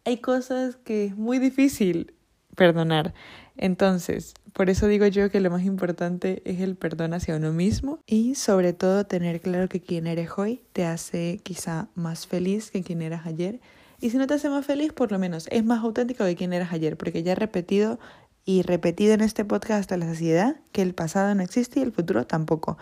hay 0.04 0.18
cosas 0.18 0.76
que 0.76 1.06
es 1.06 1.16
muy 1.16 1.38
difícil 1.38 2.14
perdonar. 2.56 3.14
Entonces, 3.56 4.34
por 4.52 4.70
eso 4.70 4.86
digo 4.86 5.06
yo 5.06 5.30
que 5.30 5.40
lo 5.40 5.50
más 5.50 5.64
importante 5.64 6.42
es 6.44 6.60
el 6.60 6.76
perdón 6.76 7.14
hacia 7.14 7.36
uno 7.36 7.52
mismo 7.52 7.98
y 8.06 8.34
sobre 8.34 8.72
todo 8.72 9.04
tener 9.04 9.40
claro 9.40 9.68
que 9.68 9.80
quien 9.80 10.06
eres 10.06 10.30
hoy 10.36 10.62
te 10.72 10.84
hace 10.84 11.40
quizá 11.42 11.88
más 11.94 12.26
feliz 12.26 12.70
que 12.70 12.82
quien 12.82 13.02
eras 13.02 13.26
ayer. 13.26 13.60
Y 14.00 14.10
si 14.10 14.18
no 14.18 14.26
te 14.26 14.34
hace 14.34 14.48
más 14.48 14.66
feliz, 14.66 14.92
por 14.92 15.12
lo 15.12 15.18
menos 15.18 15.46
es 15.50 15.64
más 15.64 15.84
auténtico 15.84 16.24
que 16.24 16.34
quien 16.34 16.52
eras 16.52 16.72
ayer, 16.72 16.96
porque 16.96 17.22
ya 17.22 17.32
he 17.32 17.36
repetido 17.36 17.98
y 18.44 18.62
repetido 18.62 19.14
en 19.14 19.20
este 19.20 19.44
podcast 19.44 19.80
hasta 19.80 19.96
la 19.96 20.06
saciedad 20.06 20.56
que 20.72 20.82
el 20.82 20.94
pasado 20.94 21.34
no 21.34 21.42
existe 21.42 21.78
y 21.78 21.84
el 21.84 21.92
futuro 21.92 22.26
tampoco. 22.26 22.78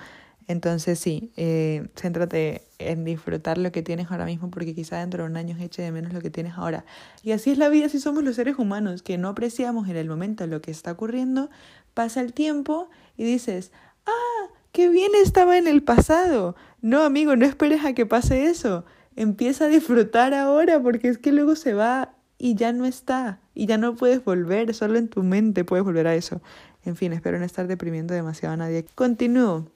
Entonces 0.47 0.99
sí, 0.99 1.33
eh, 1.37 1.89
céntrate 1.95 2.63
en 2.79 3.05
disfrutar 3.05 3.59
lo 3.59 3.71
que 3.73 3.83
tienes 3.83 4.11
ahora 4.11 4.25
mismo 4.25 4.51
porque 4.51 4.75
quizá 4.75 4.99
dentro 4.99 5.23
de 5.23 5.31
un 5.31 5.37
año 5.37 5.57
eche 5.61 5.83
de 5.83 5.93
menos 5.93 6.13
lo 6.13 6.21
que 6.21 6.31
tienes 6.31 6.55
ahora. 6.55 6.85
Y 7.23 7.33
así 7.33 7.51
es 7.51 7.59
la 7.59 7.69
vida, 7.69 7.87
así 7.87 8.01
somos 8.01 8.25
los 8.25 8.37
seres 8.37 8.59
humanos, 8.59 9.03
que 9.03 9.19
no 9.19 9.29
apreciamos 9.29 9.89
en 9.89 9.97
el 9.97 10.09
momento 10.09 10.47
lo 10.47 10.61
que 10.61 10.71
está 10.71 10.93
ocurriendo, 10.93 11.51
pasa 11.95 12.21
el 12.21 12.33
tiempo 12.33 12.89
y 13.17 13.25
dices, 13.25 13.71
ah, 14.07 14.49
qué 14.73 14.89
bien 14.89 15.13
estaba 15.23 15.57
en 15.57 15.69
el 15.69 15.83
pasado. 15.83 16.57
No, 16.81 17.03
amigo, 17.03 17.37
no 17.37 17.47
esperes 17.47 17.85
a 17.85 17.93
que 17.93 18.07
pase 18.07 18.47
eso. 18.47 18.85
Empieza 19.17 19.67
a 19.67 19.69
disfrutar 19.69 20.35
ahora 20.35 20.81
porque 20.83 21.09
es 21.09 21.19
que 21.19 21.33
luego 21.33 21.55
se 21.55 21.75
va 21.75 22.15
y 22.39 22.55
ya 22.55 22.73
no 22.73 22.87
está 22.87 23.41
y 23.55 23.67
ya 23.67 23.77
no 23.77 23.95
puedes 23.95 24.25
volver, 24.25 24.75
solo 24.75 24.99
en 24.99 25.09
tu 25.09 25.23
mente 25.23 25.65
puedes 25.65 25.85
volver 25.85 26.07
a 26.07 26.15
eso. 26.15 26.41
En 26.85 26.97
fin, 26.97 27.13
espero 27.13 27.39
no 27.39 27.45
estar 27.45 27.67
deprimiendo 27.67 28.15
demasiado 28.15 28.55
a 28.55 28.57
nadie. 28.57 28.87
Continúo 28.95 29.67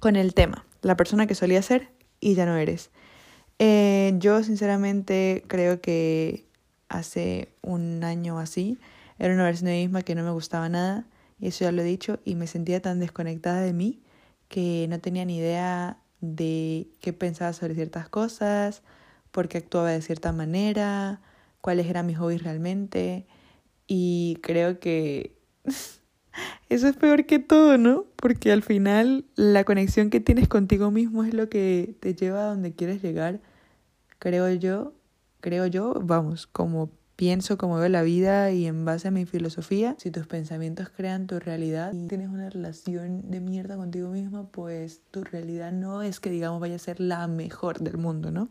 con 0.00 0.16
el 0.16 0.34
tema, 0.34 0.64
la 0.82 0.96
persona 0.96 1.26
que 1.26 1.34
solía 1.34 1.62
ser 1.62 1.90
y 2.20 2.34
ya 2.34 2.46
no 2.46 2.56
eres. 2.56 2.90
Eh, 3.58 4.14
yo 4.18 4.42
sinceramente 4.42 5.44
creo 5.46 5.80
que 5.80 6.46
hace 6.88 7.48
un 7.62 8.02
año 8.04 8.38
así 8.38 8.78
era 9.18 9.32
una 9.34 9.44
versión 9.44 9.66
de 9.66 9.72
mí 9.72 9.82
misma 9.82 10.02
que 10.02 10.14
no 10.14 10.24
me 10.24 10.30
gustaba 10.30 10.68
nada 10.68 11.06
y 11.38 11.48
eso 11.48 11.64
ya 11.64 11.72
lo 11.72 11.82
he 11.82 11.84
dicho 11.84 12.18
y 12.24 12.34
me 12.34 12.46
sentía 12.46 12.80
tan 12.80 13.00
desconectada 13.00 13.60
de 13.60 13.72
mí 13.72 14.00
que 14.48 14.86
no 14.88 15.00
tenía 15.00 15.24
ni 15.24 15.38
idea 15.38 15.98
de 16.20 16.88
qué 17.00 17.12
pensaba 17.12 17.52
sobre 17.52 17.74
ciertas 17.74 18.08
cosas, 18.08 18.82
por 19.30 19.48
qué 19.48 19.58
actuaba 19.58 19.90
de 19.90 20.02
cierta 20.02 20.32
manera, 20.32 21.20
cuáles 21.60 21.86
eran 21.86 22.06
mis 22.06 22.18
hobbies 22.18 22.42
realmente. 22.42 23.26
Y 23.86 24.38
creo 24.42 24.78
que 24.80 25.36
eso 26.74 26.88
es 26.88 26.96
peor 26.96 27.26
que 27.26 27.38
todo, 27.38 27.78
¿no? 27.78 28.06
Porque 28.16 28.52
al 28.52 28.62
final 28.62 29.24
la 29.36 29.64
conexión 29.64 30.10
que 30.10 30.20
tienes 30.20 30.48
contigo 30.48 30.90
mismo 30.90 31.24
es 31.24 31.32
lo 31.32 31.48
que 31.48 31.94
te 32.00 32.14
lleva 32.14 32.44
a 32.44 32.46
donde 32.46 32.74
quieres 32.74 33.02
llegar, 33.02 33.40
creo 34.18 34.50
yo, 34.52 34.94
creo 35.40 35.66
yo, 35.66 35.94
vamos, 36.02 36.46
como 36.46 36.90
pienso, 37.16 37.58
como 37.58 37.76
veo 37.76 37.88
la 37.88 38.02
vida 38.02 38.50
y 38.50 38.66
en 38.66 38.84
base 38.84 39.08
a 39.08 39.10
mi 39.10 39.24
filosofía, 39.24 39.94
si 39.98 40.10
tus 40.10 40.26
pensamientos 40.26 40.88
crean 40.88 41.26
tu 41.26 41.38
realidad 41.38 41.92
y 41.92 42.08
tienes 42.08 42.28
una 42.28 42.50
relación 42.50 43.30
de 43.30 43.40
mierda 43.40 43.76
contigo 43.76 44.10
mismo, 44.10 44.48
pues 44.50 45.00
tu 45.10 45.22
realidad 45.22 45.72
no 45.72 46.02
es 46.02 46.18
que 46.20 46.30
digamos 46.30 46.60
vaya 46.60 46.76
a 46.76 46.78
ser 46.78 47.00
la 47.00 47.26
mejor 47.28 47.80
del 47.80 47.98
mundo, 47.98 48.30
¿no? 48.30 48.48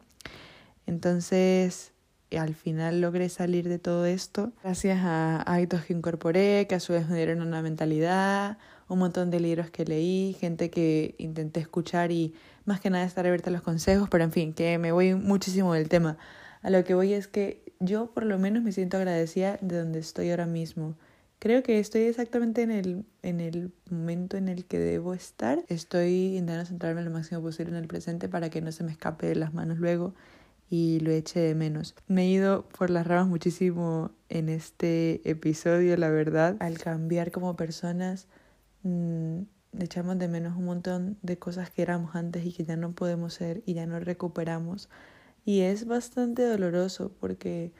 Entonces, 0.85 1.92
al 2.37 2.55
final 2.55 3.01
logré 3.01 3.29
salir 3.29 3.67
de 3.69 3.79
todo 3.79 4.05
esto 4.05 4.51
gracias 4.63 4.99
a 5.03 5.41
hábitos 5.41 5.85
que 5.85 5.93
incorporé, 5.93 6.67
que 6.67 6.75
a 6.75 6.79
su 6.79 6.93
vez 6.93 7.07
me 7.09 7.17
dieron 7.17 7.41
una 7.41 7.61
mentalidad, 7.61 8.57
un 8.87 8.99
montón 8.99 9.31
de 9.31 9.39
libros 9.39 9.69
que 9.69 9.85
leí, 9.85 10.35
gente 10.39 10.69
que 10.69 11.15
intenté 11.17 11.59
escuchar 11.59 12.11
y 12.11 12.33
más 12.65 12.79
que 12.79 12.89
nada 12.89 13.05
estar 13.05 13.25
abierta 13.25 13.49
a 13.49 13.53
los 13.53 13.61
consejos, 13.61 14.09
pero 14.09 14.23
en 14.23 14.31
fin, 14.31 14.53
que 14.53 14.77
me 14.77 14.91
voy 14.91 15.15
muchísimo 15.15 15.73
del 15.73 15.89
tema. 15.89 16.17
A 16.61 16.69
lo 16.69 16.83
que 16.83 16.93
voy 16.93 17.13
es 17.13 17.27
que 17.27 17.63
yo 17.79 18.07
por 18.07 18.25
lo 18.25 18.39
menos 18.39 18.63
me 18.63 18.71
siento 18.71 18.97
agradecida 18.97 19.57
de 19.61 19.79
donde 19.79 19.99
estoy 19.99 20.29
ahora 20.31 20.45
mismo. 20.45 20.95
Creo 21.39 21.61
que 21.61 21.79
estoy 21.79 22.03
exactamente 22.03 22.61
en 22.61 22.71
el, 22.71 23.05
en 23.21 23.41
el 23.41 23.73
momento 23.89 24.37
en 24.37 24.47
el 24.47 24.63
que 24.63 24.79
debo 24.79 25.13
estar. 25.13 25.65
Estoy 25.67 26.37
intentando 26.37 26.65
centrarme 26.65 27.03
lo 27.03 27.11
máximo 27.11 27.41
posible 27.41 27.71
en 27.71 27.77
el 27.77 27.87
presente 27.87 28.29
para 28.29 28.49
que 28.49 28.61
no 28.61 28.71
se 28.71 28.85
me 28.85 28.91
escape 28.91 29.27
de 29.27 29.35
las 29.35 29.53
manos 29.53 29.77
luego 29.77 30.13
y 30.75 30.99
lo 31.01 31.11
eché 31.11 31.39
de 31.39 31.53
menos. 31.53 31.93
Me 32.07 32.23
he 32.23 32.29
ido 32.29 32.67
por 32.67 32.89
las 32.89 33.05
ramas 33.05 33.27
muchísimo 33.27 34.09
en 34.27 34.49
este 34.49 35.21
episodio, 35.29 35.95
la 35.97 36.09
verdad. 36.09 36.57
Al 36.59 36.79
cambiar 36.79 37.31
como 37.31 37.55
personas, 37.55 38.25
mmm, 38.81 39.41
echamos 39.77 40.17
de 40.17 40.27
menos 40.27 40.57
un 40.57 40.65
montón 40.65 41.19
de 41.21 41.37
cosas 41.37 41.69
que 41.69 41.83
éramos 41.83 42.15
antes 42.15 42.43
y 42.43 42.53
que 42.53 42.65
ya 42.65 42.75
no 42.75 42.93
podemos 42.93 43.35
ser 43.35 43.61
y 43.67 43.75
ya 43.75 43.85
no 43.85 43.99
recuperamos. 43.99 44.89
Y 45.45 45.61
es 45.61 45.85
bastante 45.85 46.41
doloroso 46.41 47.11
porque 47.19 47.71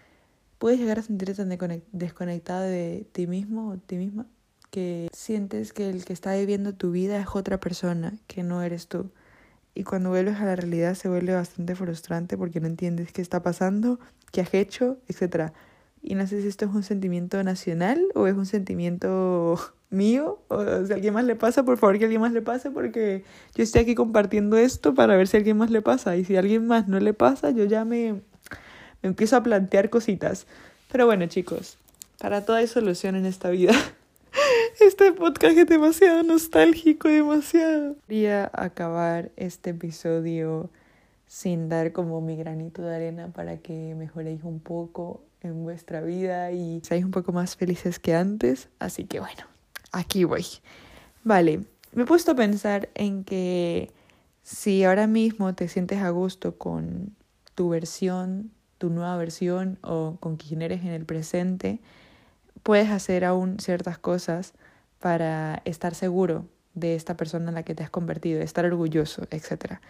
puedes 0.60 0.79
llegar 0.79 0.99
a 0.99 1.01
sentirte 1.01 1.34
tan 1.34 1.82
desconectado 1.93 2.62
de 2.62 3.08
ti 3.12 3.25
mismo 3.25 3.71
o 3.71 3.77
ti 3.77 3.97
misma 3.97 4.27
que 4.69 5.10
sientes 5.13 5.73
que 5.73 5.89
el 5.89 6.06
que 6.06 6.13
está 6.13 6.36
viviendo 6.36 6.75
tu 6.75 6.91
vida 6.91 7.19
es 7.19 7.27
otra 7.34 7.60
persona, 7.60 8.19
que 8.27 8.43
no 8.43 8.62
eres 8.62 8.88
tú 8.88 9.10
y 9.75 9.83
cuando 9.83 10.09
vuelves 10.09 10.36
a 10.38 10.45
la 10.45 10.55
realidad 10.55 10.93
se 10.93 11.09
vuelve 11.09 11.33
bastante 11.33 11.75
frustrante 11.75 12.38
porque 12.38 12.59
no 12.59 12.67
entiendes 12.67 13.12
qué 13.12 13.21
está 13.21 13.41
pasando, 13.41 13.99
qué 14.31 14.41
has 14.41 14.53
hecho, 14.53 14.97
etc. 15.07 15.51
Y 16.01 16.15
no 16.15 16.27
sé 16.27 16.41
si 16.41 16.47
esto 16.47 16.65
es 16.65 16.71
un 16.73 16.83
sentimiento 16.83 17.41
nacional 17.43 18.05
o 18.13 18.27
es 18.27 18.36
un 18.36 18.45
sentimiento 18.45 19.59
mío 19.89 20.39
o 20.47 20.86
si 20.86 20.91
a 20.91 20.95
alguien 20.95 21.13
más 21.13 21.25
le 21.25 21.36
pasa, 21.36 21.63
por 21.63 21.77
favor 21.77 21.97
que 21.97 22.03
a 22.03 22.07
alguien 22.07 22.21
más 22.21 22.33
le 22.33 22.41
pase 22.41 22.71
porque 22.71 23.23
yo 23.55 23.63
estoy 23.63 23.81
aquí 23.81 23.95
compartiendo 23.95 24.57
esto 24.57 24.93
para 24.93 25.15
ver 25.15 25.27
si 25.27 25.38
a 25.38 25.39
alguien 25.39 25.57
más 25.57 25.71
le 25.71 25.81
pasa 25.81 26.17
y 26.17 26.25
si 26.25 26.36
a 26.36 26.39
alguien 26.39 26.67
más 26.67 26.88
no 26.88 26.99
le 26.99 27.13
pasa 27.13 27.51
yo 27.51 27.65
ya 27.65 27.86
me, 27.86 28.13
me 29.01 29.09
empiezo 29.09 29.38
a 29.38 29.43
plantear 29.43 29.89
cositas. 29.89 30.45
Pero 30.91 31.05
bueno 31.07 31.25
chicos, 31.27 31.77
para 32.19 32.45
todo 32.45 32.57
hay 32.57 32.67
solución 32.67 33.15
en 33.15 33.25
esta 33.25 33.49
vida. 33.49 33.73
Este 34.79 35.12
podcast 35.12 35.55
es 35.55 35.67
demasiado 35.67 36.23
nostálgico, 36.23 37.07
demasiado. 37.07 37.95
Quería 38.07 38.49
acabar 38.53 39.31
este 39.36 39.69
episodio 39.69 40.71
sin 41.27 41.69
dar 41.69 41.91
como 41.91 42.21
mi 42.21 42.36
granito 42.36 42.81
de 42.81 42.95
arena 42.95 43.27
para 43.27 43.57
que 43.57 43.93
mejoréis 43.95 44.43
un 44.43 44.59
poco 44.59 45.21
en 45.41 45.63
vuestra 45.63 46.01
vida 46.01 46.51
y 46.51 46.81
seáis 46.83 47.05
un 47.05 47.12
poco 47.12 47.31
más 47.31 47.55
felices 47.55 47.99
que 47.99 48.15
antes. 48.15 48.69
Así 48.79 49.05
que 49.05 49.19
bueno, 49.19 49.43
aquí 49.91 50.23
voy. 50.23 50.45
Vale, 51.23 51.62
me 51.93 52.03
he 52.03 52.05
puesto 52.05 52.31
a 52.31 52.36
pensar 52.36 52.89
en 52.95 53.23
que 53.23 53.91
si 54.41 54.83
ahora 54.83 55.05
mismo 55.05 55.53
te 55.53 55.67
sientes 55.67 56.01
a 56.01 56.09
gusto 56.09 56.57
con 56.57 57.15
tu 57.53 57.69
versión, 57.69 58.51
tu 58.79 58.89
nueva 58.89 59.17
versión 59.17 59.77
o 59.83 60.17
con 60.19 60.36
quien 60.36 60.63
eres 60.63 60.81
en 60.81 60.89
el 60.89 61.05
presente, 61.05 61.79
puedes 62.63 62.89
hacer 62.89 63.23
aún 63.23 63.59
ciertas 63.59 63.99
cosas 63.99 64.53
para 65.04 65.62
estar 65.66 65.96
seguro 65.96 66.46
de 66.76 66.96
esta 66.96 67.18
persona 67.18 67.50
en 67.50 67.56
la 67.56 67.63
que 67.63 67.76
te 67.76 67.84
has 67.84 67.89
convertido, 67.89 68.39
estar 68.39 68.63
orgulloso, 68.63 69.24
etc. 69.32 69.82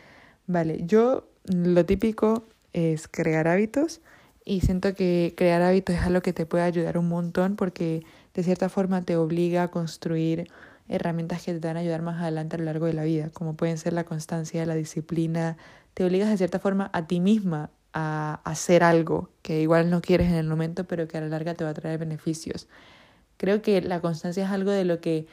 Vale, 0.47 0.79
yo 0.87 1.27
lo 1.43 1.85
típico 1.85 2.47
es 2.73 3.07
crear 3.07 3.47
hábitos 3.47 4.01
y 4.43 4.61
siento 4.61 4.95
que 4.95 5.35
crear 5.37 5.61
hábitos 5.61 5.97
es 5.97 6.01
algo 6.01 6.21
que 6.21 6.33
te 6.33 6.47
puede 6.47 6.63
ayudar 6.63 6.97
un 6.97 7.09
montón 7.09 7.57
porque 7.57 8.03
de 8.33 8.41
cierta 8.41 8.69
forma 8.69 9.03
te 9.03 9.15
obliga 9.15 9.61
a 9.61 9.67
construir 9.67 10.49
herramientas 10.89 11.43
que 11.43 11.53
te 11.53 11.67
van 11.67 11.77
a 11.77 11.81
ayudar 11.81 12.01
más 12.01 12.19
adelante 12.19 12.55
a 12.55 12.59
lo 12.59 12.65
largo 12.65 12.87
de 12.87 12.93
la 12.93 13.03
vida, 13.03 13.29
como 13.33 13.55
pueden 13.55 13.77
ser 13.77 13.93
la 13.93 14.05
constancia, 14.05 14.65
la 14.65 14.73
disciplina, 14.73 15.57
te 15.93 16.03
obligas 16.03 16.27
de 16.31 16.37
cierta 16.37 16.57
forma 16.57 16.89
a 16.91 17.05
ti 17.05 17.19
misma 17.19 17.69
a 17.93 18.41
hacer 18.45 18.83
algo 18.83 19.29
que 19.43 19.61
igual 19.61 19.91
no 19.91 20.01
quieres 20.01 20.29
en 20.29 20.37
el 20.37 20.47
momento, 20.47 20.85
pero 20.85 21.07
que 21.07 21.19
a 21.19 21.21
la 21.21 21.27
larga 21.27 21.53
te 21.53 21.63
va 21.63 21.69
a 21.69 21.75
traer 21.75 21.99
beneficios. 21.99 22.67
Creo 23.37 23.61
que 23.61 23.81
la 23.81 24.01
constancia 24.01 24.45
es 24.45 24.51
algo 24.51 24.71
de 24.71 24.85
lo 24.85 24.99
que 25.01 25.27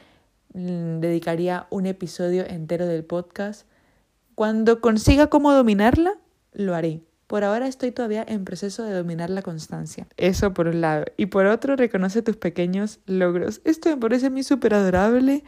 mm, 0.53 0.99
dedicaría 0.99 1.67
un 1.69 1.85
episodio 1.85 2.45
entero 2.45 2.87
del 2.87 3.03
podcast. 3.03 3.67
Cuando 4.35 4.81
consiga 4.81 5.27
cómo 5.27 5.53
dominarla, 5.53 6.17
lo 6.53 6.75
haré. 6.75 7.01
Por 7.27 7.43
ahora 7.43 7.67
estoy 7.67 7.91
todavía 7.91 8.25
en 8.27 8.43
proceso 8.43 8.83
de 8.83 8.93
dominar 8.93 9.29
la 9.29 9.41
constancia. 9.41 10.07
Eso 10.17 10.53
por 10.53 10.67
un 10.67 10.81
lado. 10.81 11.05
Y 11.15 11.27
por 11.27 11.45
otro, 11.45 11.75
reconoce 11.75 12.21
tus 12.21 12.35
pequeños 12.35 12.99
logros. 13.05 13.61
Esto 13.63 13.89
me 13.89 13.97
parece 13.97 14.27
a 14.27 14.29
mí 14.29 14.43
súper 14.43 14.73
adorable 14.73 15.43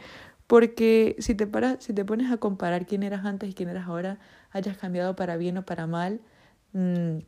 porque 0.46 1.16
si 1.18 1.34
te, 1.34 1.46
paras, 1.46 1.76
si 1.80 1.92
te 1.92 2.04
pones 2.04 2.30
a 2.32 2.38
comparar 2.38 2.86
quién 2.86 3.02
eras 3.02 3.24
antes 3.24 3.50
y 3.50 3.54
quién 3.54 3.68
eras 3.68 3.88
ahora, 3.88 4.18
hayas 4.50 4.78
cambiado 4.78 5.16
para 5.16 5.36
bien 5.36 5.58
o 5.58 5.64
para 5.64 5.86
mal, 5.86 6.20
Mm, 6.74 7.18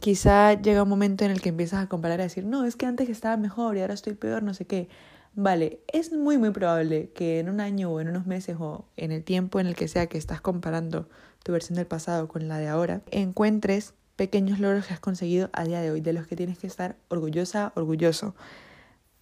quizá 0.00 0.54
llega 0.54 0.82
un 0.82 0.88
momento 0.88 1.24
en 1.24 1.30
el 1.30 1.40
que 1.40 1.50
empiezas 1.50 1.84
a 1.84 1.88
comparar 1.88 2.20
y 2.20 2.22
a 2.22 2.24
decir, 2.24 2.44
no, 2.44 2.64
es 2.64 2.76
que 2.76 2.86
antes 2.86 3.08
estaba 3.08 3.36
mejor 3.36 3.76
y 3.76 3.80
ahora 3.80 3.94
estoy 3.94 4.14
peor, 4.14 4.42
no 4.42 4.54
sé 4.54 4.66
qué. 4.66 4.88
Vale, 5.34 5.80
es 5.92 6.12
muy 6.12 6.38
muy 6.38 6.50
probable 6.50 7.10
que 7.14 7.38
en 7.38 7.48
un 7.48 7.60
año 7.60 7.90
o 7.90 8.00
en 8.00 8.08
unos 8.08 8.26
meses 8.26 8.56
o 8.58 8.86
en 8.96 9.12
el 9.12 9.22
tiempo 9.22 9.60
en 9.60 9.66
el 9.66 9.76
que 9.76 9.86
sea 9.86 10.06
que 10.06 10.18
estás 10.18 10.40
comparando 10.40 11.08
tu 11.44 11.52
versión 11.52 11.76
del 11.76 11.86
pasado 11.86 12.28
con 12.28 12.48
la 12.48 12.58
de 12.58 12.68
ahora, 12.68 13.02
encuentres 13.10 13.94
pequeños 14.16 14.58
logros 14.58 14.86
que 14.86 14.94
has 14.94 15.00
conseguido 15.00 15.48
a 15.52 15.64
día 15.64 15.80
de 15.80 15.92
hoy, 15.92 16.00
de 16.00 16.12
los 16.12 16.26
que 16.26 16.34
tienes 16.34 16.58
que 16.58 16.66
estar 16.66 16.96
orgullosa, 17.08 17.72
orgulloso. 17.76 18.34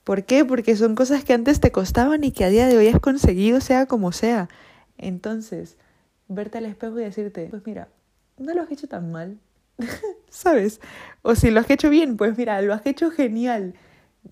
¿Por 0.05 0.25
qué? 0.25 0.45
Porque 0.45 0.77
son 0.77 0.95
cosas 0.95 1.25
que 1.25 1.35
antes 1.35 1.61
te 1.61 1.71
costaban 1.71 2.25
y 2.25 2.33
que 2.33 2.45
a 2.45 2.49
día 2.49 2.67
de 2.67 2.79
hoy 2.79 2.89
has 2.89 3.01
conseguido, 3.01 3.61
sea 3.61 3.87
como 3.87 4.13
sea. 4.13 4.49
Entonces, 4.97 5.77
verte 6.29 6.59
al 6.59 6.65
espejo 6.65 6.99
y 6.99 7.05
decirte, 7.05 7.49
pues 7.51 7.63
mira, 7.67 7.89
no 8.39 8.55
lo 8.55 8.63
has 8.63 8.71
hecho 8.71 8.89
tan 8.89 9.13
mal, 9.13 9.39
¿sabes? 10.31 10.81
O 11.23 11.35
si 11.35 11.51
lo 11.51 11.61
has 11.61 11.71
hecho 11.71 11.91
bien, 11.91 12.17
pues 12.17 12.37
mira, 12.37 12.61
lo 12.63 12.75
has 12.75 12.87
hecho 12.87 13.11
genial. 13.11 13.75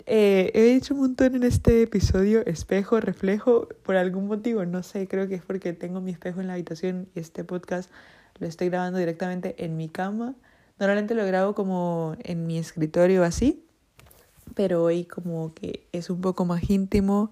Eh, 0.05 0.51
he 0.53 0.75
hecho 0.75 0.93
un 0.93 1.01
montón 1.01 1.35
en 1.35 1.43
este 1.43 1.81
episodio 1.81 2.45
espejo, 2.45 2.99
reflejo, 2.99 3.69
por 3.83 3.95
algún 3.95 4.27
motivo, 4.27 4.65
no 4.65 4.83
sé, 4.83 5.07
creo 5.07 5.27
que 5.27 5.35
es 5.35 5.41
porque 5.41 5.73
tengo 5.73 6.01
mi 6.01 6.11
espejo 6.11 6.41
en 6.41 6.47
la 6.47 6.53
habitación 6.53 7.07
y 7.15 7.19
este 7.19 7.43
podcast 7.45 7.89
lo 8.39 8.47
estoy 8.47 8.69
grabando 8.69 8.99
directamente 8.99 9.55
en 9.63 9.77
mi 9.77 9.87
cama. 9.89 10.35
Normalmente 10.79 11.15
lo 11.15 11.25
grabo 11.25 11.55
como 11.55 12.17
en 12.23 12.45
mi 12.47 12.57
escritorio 12.57 13.23
así. 13.23 13.61
pero 14.55 14.83
hoy 14.83 15.05
como 15.05 15.53
que 15.53 15.87
es 15.91 16.09
un 16.09 16.21
poco 16.21 16.45
más 16.45 16.69
íntimo. 16.69 17.31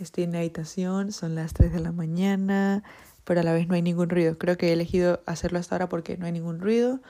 Estoy 0.00 0.24
en 0.24 0.32
la 0.32 0.38
habitación, 0.38 1.12
son 1.12 1.34
las 1.34 1.54
3 1.54 1.72
de 1.72 1.80
la 1.80 1.92
mañana, 1.92 2.82
pero 3.24 3.40
a 3.40 3.42
la 3.44 3.52
vez 3.52 3.68
no 3.68 3.74
hay 3.74 3.82
ningún 3.82 4.08
ruido. 4.10 4.38
Creo 4.38 4.56
que 4.56 4.68
he 4.70 4.72
elegido 4.72 5.22
hacerlo 5.26 5.58
hasta 5.58 5.76
ahora 5.76 5.88
porque 5.88 6.16
no 6.18 6.26
hay 6.26 6.32
ningún 6.32 6.60
ruido. 6.60 7.00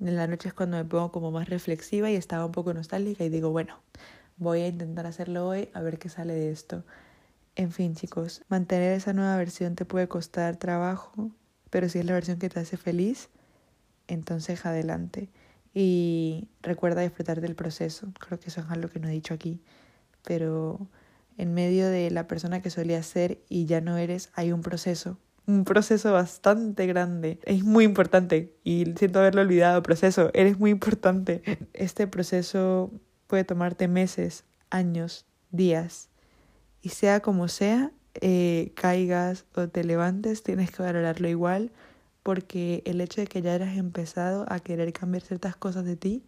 En 0.00 0.16
la 0.16 0.26
noche 0.26 0.48
es 0.48 0.54
cuando 0.54 0.76
me 0.76 0.84
pongo 0.84 1.10
como 1.10 1.30
más 1.30 1.48
reflexiva 1.48 2.10
y 2.10 2.16
estaba 2.16 2.44
un 2.44 2.52
poco 2.52 2.74
nostálgica 2.74 3.24
y 3.24 3.28
digo, 3.30 3.50
bueno, 3.50 3.80
voy 4.36 4.60
a 4.60 4.68
intentar 4.68 5.06
hacerlo 5.06 5.48
hoy 5.48 5.70
a 5.72 5.80
ver 5.80 5.98
qué 5.98 6.08
sale 6.08 6.34
de 6.34 6.50
esto. 6.50 6.84
En 7.56 7.72
fin, 7.72 7.94
chicos, 7.94 8.42
mantener 8.48 8.92
esa 8.92 9.14
nueva 9.14 9.36
versión 9.38 9.74
te 9.74 9.86
puede 9.86 10.08
costar 10.08 10.56
trabajo, 10.56 11.30
pero 11.70 11.88
si 11.88 11.98
es 11.98 12.04
la 12.04 12.12
versión 12.12 12.38
que 12.38 12.50
te 12.50 12.60
hace 12.60 12.76
feliz, 12.76 13.30
entonces 14.08 14.66
adelante. 14.66 15.30
Y 15.72 16.48
recuerda 16.62 17.02
disfrutar 17.02 17.40
del 17.40 17.54
proceso. 17.54 18.12
Creo 18.18 18.38
que 18.38 18.48
eso 18.48 18.60
es 18.60 18.70
algo 18.70 18.88
que 18.88 19.00
no 19.00 19.08
he 19.08 19.12
dicho 19.12 19.34
aquí. 19.34 19.62
Pero 20.24 20.88
en 21.38 21.54
medio 21.54 21.88
de 21.88 22.10
la 22.10 22.26
persona 22.26 22.62
que 22.62 22.70
solía 22.70 23.02
ser 23.02 23.42
y 23.48 23.66
ya 23.66 23.80
no 23.80 23.96
eres, 23.96 24.30
hay 24.34 24.52
un 24.52 24.62
proceso. 24.62 25.18
Un 25.46 25.64
proceso 25.64 26.12
bastante 26.12 26.86
grande. 26.86 27.38
Es 27.44 27.62
muy 27.62 27.84
importante. 27.84 28.56
Y 28.64 28.84
siento 28.96 29.20
haberlo 29.20 29.42
olvidado. 29.42 29.82
Proceso, 29.82 30.30
eres 30.34 30.58
muy 30.58 30.70
importante. 30.70 31.42
Este 31.72 32.06
proceso 32.06 32.90
puede 33.26 33.44
tomarte 33.44 33.88
meses, 33.88 34.44
años, 34.70 35.26
días. 35.50 36.08
Y 36.82 36.90
sea 36.90 37.20
como 37.20 37.48
sea, 37.48 37.92
eh, 38.20 38.72
caigas 38.74 39.44
o 39.54 39.68
te 39.68 39.84
levantes, 39.84 40.42
tienes 40.42 40.70
que 40.70 40.82
valorarlo 40.82 41.28
igual 41.28 41.70
porque 42.26 42.82
el 42.86 43.00
hecho 43.00 43.20
de 43.20 43.28
que 43.28 43.40
ya 43.40 43.54
hayas 43.54 43.76
empezado 43.76 44.46
a 44.48 44.58
querer 44.58 44.92
cambiar 44.92 45.22
ciertas 45.22 45.54
cosas 45.54 45.84
de 45.84 45.94
ti 45.94 46.24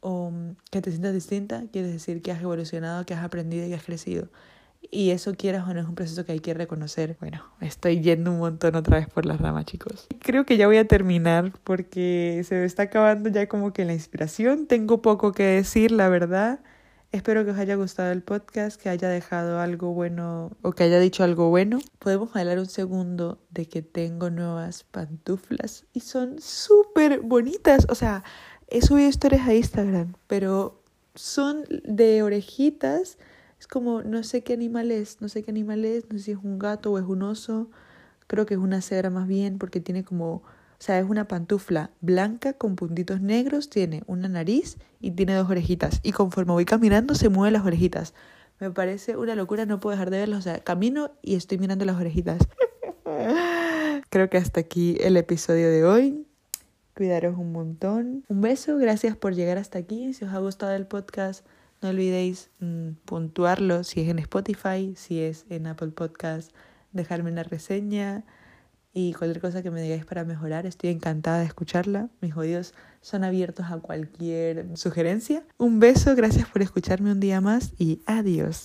o 0.00 0.30
mm, 0.30 0.56
que 0.70 0.80
te 0.80 0.90
sientas 0.90 1.14
distinta, 1.14 1.64
quiere 1.72 1.88
decir 1.88 2.22
que 2.22 2.30
has 2.30 2.40
evolucionado, 2.40 3.04
que 3.04 3.14
has 3.14 3.24
aprendido 3.24 3.66
y 3.66 3.70
que 3.70 3.74
has 3.74 3.82
crecido. 3.82 4.28
Y 4.90 5.10
eso 5.10 5.34
quieras 5.34 5.68
o 5.68 5.74
no 5.74 5.80
es 5.80 5.86
un 5.86 5.94
proceso 5.94 6.24
que 6.24 6.32
hay 6.32 6.40
que 6.40 6.54
reconocer. 6.54 7.16
Bueno, 7.20 7.44
estoy 7.60 8.00
yendo 8.00 8.30
un 8.30 8.38
montón 8.38 8.76
otra 8.76 8.98
vez 8.98 9.08
por 9.08 9.26
las 9.26 9.40
ramas, 9.40 9.64
chicos. 9.66 10.06
Creo 10.20 10.46
que 10.46 10.56
ya 10.56 10.66
voy 10.66 10.76
a 10.78 10.86
terminar 10.86 11.52
porque 11.64 12.42
se 12.46 12.54
me 12.54 12.64
está 12.64 12.84
acabando 12.84 13.28
ya 13.28 13.48
como 13.48 13.72
que 13.72 13.84
la 13.84 13.92
inspiración. 13.92 14.66
Tengo 14.66 15.02
poco 15.02 15.32
que 15.32 15.42
decir, 15.42 15.90
la 15.90 16.08
verdad. 16.08 16.60
Espero 17.12 17.44
que 17.44 17.52
os 17.52 17.58
haya 17.58 17.76
gustado 17.76 18.12
el 18.12 18.22
podcast, 18.22 18.80
que 18.80 18.88
haya 18.88 19.08
dejado 19.08 19.60
algo 19.60 19.94
bueno 19.94 20.50
o 20.62 20.72
que 20.72 20.84
haya 20.84 20.98
dicho 20.98 21.24
algo 21.24 21.48
bueno. 21.48 21.78
Podemos 21.98 22.34
hablar 22.36 22.58
un 22.58 22.66
segundo 22.66 23.40
de 23.50 23.66
que 23.66 23.80
tengo 23.80 24.28
nuevas 24.28 24.84
pantuflas 24.84 25.86
y 25.92 26.00
son 26.00 26.40
súper 26.40 27.20
bonitas. 27.20 27.86
O 27.88 27.94
sea, 27.94 28.24
he 28.68 28.82
subido 28.82 29.08
historias 29.08 29.46
a 29.48 29.54
Instagram, 29.54 30.14
pero 30.26 30.82
son 31.14 31.64
de 31.84 32.22
orejitas. 32.22 33.18
Es 33.58 33.66
como, 33.66 34.02
no 34.02 34.22
sé 34.22 34.42
qué 34.42 34.52
animal 34.52 34.90
es, 34.90 35.20
no 35.20 35.28
sé 35.28 35.42
qué 35.42 35.50
animal 35.50 35.84
es, 35.84 36.04
no 36.10 36.18
sé 36.18 36.24
si 36.24 36.32
es 36.32 36.38
un 36.42 36.58
gato 36.58 36.92
o 36.92 36.98
es 36.98 37.04
un 37.04 37.22
oso. 37.22 37.70
Creo 38.26 38.46
que 38.46 38.54
es 38.54 38.60
una 38.60 38.82
cebra 38.82 39.10
más 39.10 39.26
bien 39.26 39.58
porque 39.58 39.80
tiene 39.80 40.04
como 40.04 40.42
o 40.78 40.82
sea, 40.82 40.98
es 40.98 41.08
una 41.08 41.26
pantufla 41.26 41.90
blanca 42.02 42.52
con 42.52 42.76
puntitos 42.76 43.22
negros, 43.22 43.70
tiene 43.70 44.02
una 44.06 44.28
nariz 44.28 44.76
y 45.00 45.10
tiene 45.12 45.34
dos 45.34 45.48
orejitas. 45.48 46.00
Y 46.02 46.12
conforme 46.12 46.52
voy 46.52 46.66
caminando 46.66 47.14
se 47.14 47.30
mueven 47.30 47.54
las 47.54 47.64
orejitas. 47.64 48.12
Me 48.60 48.70
parece 48.70 49.16
una 49.16 49.34
locura, 49.34 49.64
no 49.64 49.80
puedo 49.80 49.92
dejar 49.92 50.10
de 50.10 50.18
verlas. 50.18 50.40
O 50.40 50.42
sea, 50.42 50.58
camino 50.60 51.12
y 51.22 51.34
estoy 51.34 51.58
mirando 51.58 51.86
las 51.86 51.96
orejitas. 51.96 52.46
Creo 54.10 54.28
que 54.28 54.36
hasta 54.36 54.60
aquí 54.60 54.98
el 55.00 55.16
episodio 55.16 55.70
de 55.70 55.84
hoy. 55.84 56.26
Cuidaros 56.94 57.38
un 57.38 57.52
montón. 57.52 58.24
Un 58.28 58.40
beso, 58.42 58.76
gracias 58.76 59.16
por 59.16 59.34
llegar 59.34 59.56
hasta 59.56 59.78
aquí. 59.78 60.12
Si 60.12 60.26
os 60.26 60.32
ha 60.32 60.38
gustado 60.38 60.74
el 60.74 60.86
podcast, 60.86 61.46
no 61.82 61.90
olvidéis 61.90 62.50
mm, 62.60 62.90
puntuarlo 63.04 63.84
si 63.84 64.00
es 64.00 64.08
en 64.08 64.18
Spotify, 64.18 64.94
si 64.96 65.20
es 65.20 65.46
en 65.50 65.66
Apple 65.66 65.88
Podcast, 65.88 66.52
dejarme 66.92 67.30
una 67.30 67.42
reseña 67.42 68.24
y 68.98 69.12
cualquier 69.12 69.42
cosa 69.42 69.62
que 69.62 69.70
me 69.70 69.82
digáis 69.82 70.06
para 70.06 70.24
mejorar, 70.24 70.64
estoy 70.64 70.88
encantada 70.88 71.40
de 71.40 71.44
escucharla. 71.44 72.08
Mis 72.22 72.34
oídos 72.34 72.72
son 73.02 73.24
abiertos 73.24 73.66
a 73.70 73.76
cualquier 73.78 74.74
sugerencia. 74.74 75.44
Un 75.58 75.80
beso, 75.80 76.16
gracias 76.16 76.48
por 76.48 76.62
escucharme 76.62 77.12
un 77.12 77.20
día 77.20 77.42
más 77.42 77.74
y 77.78 78.00
adiós. 78.06 78.64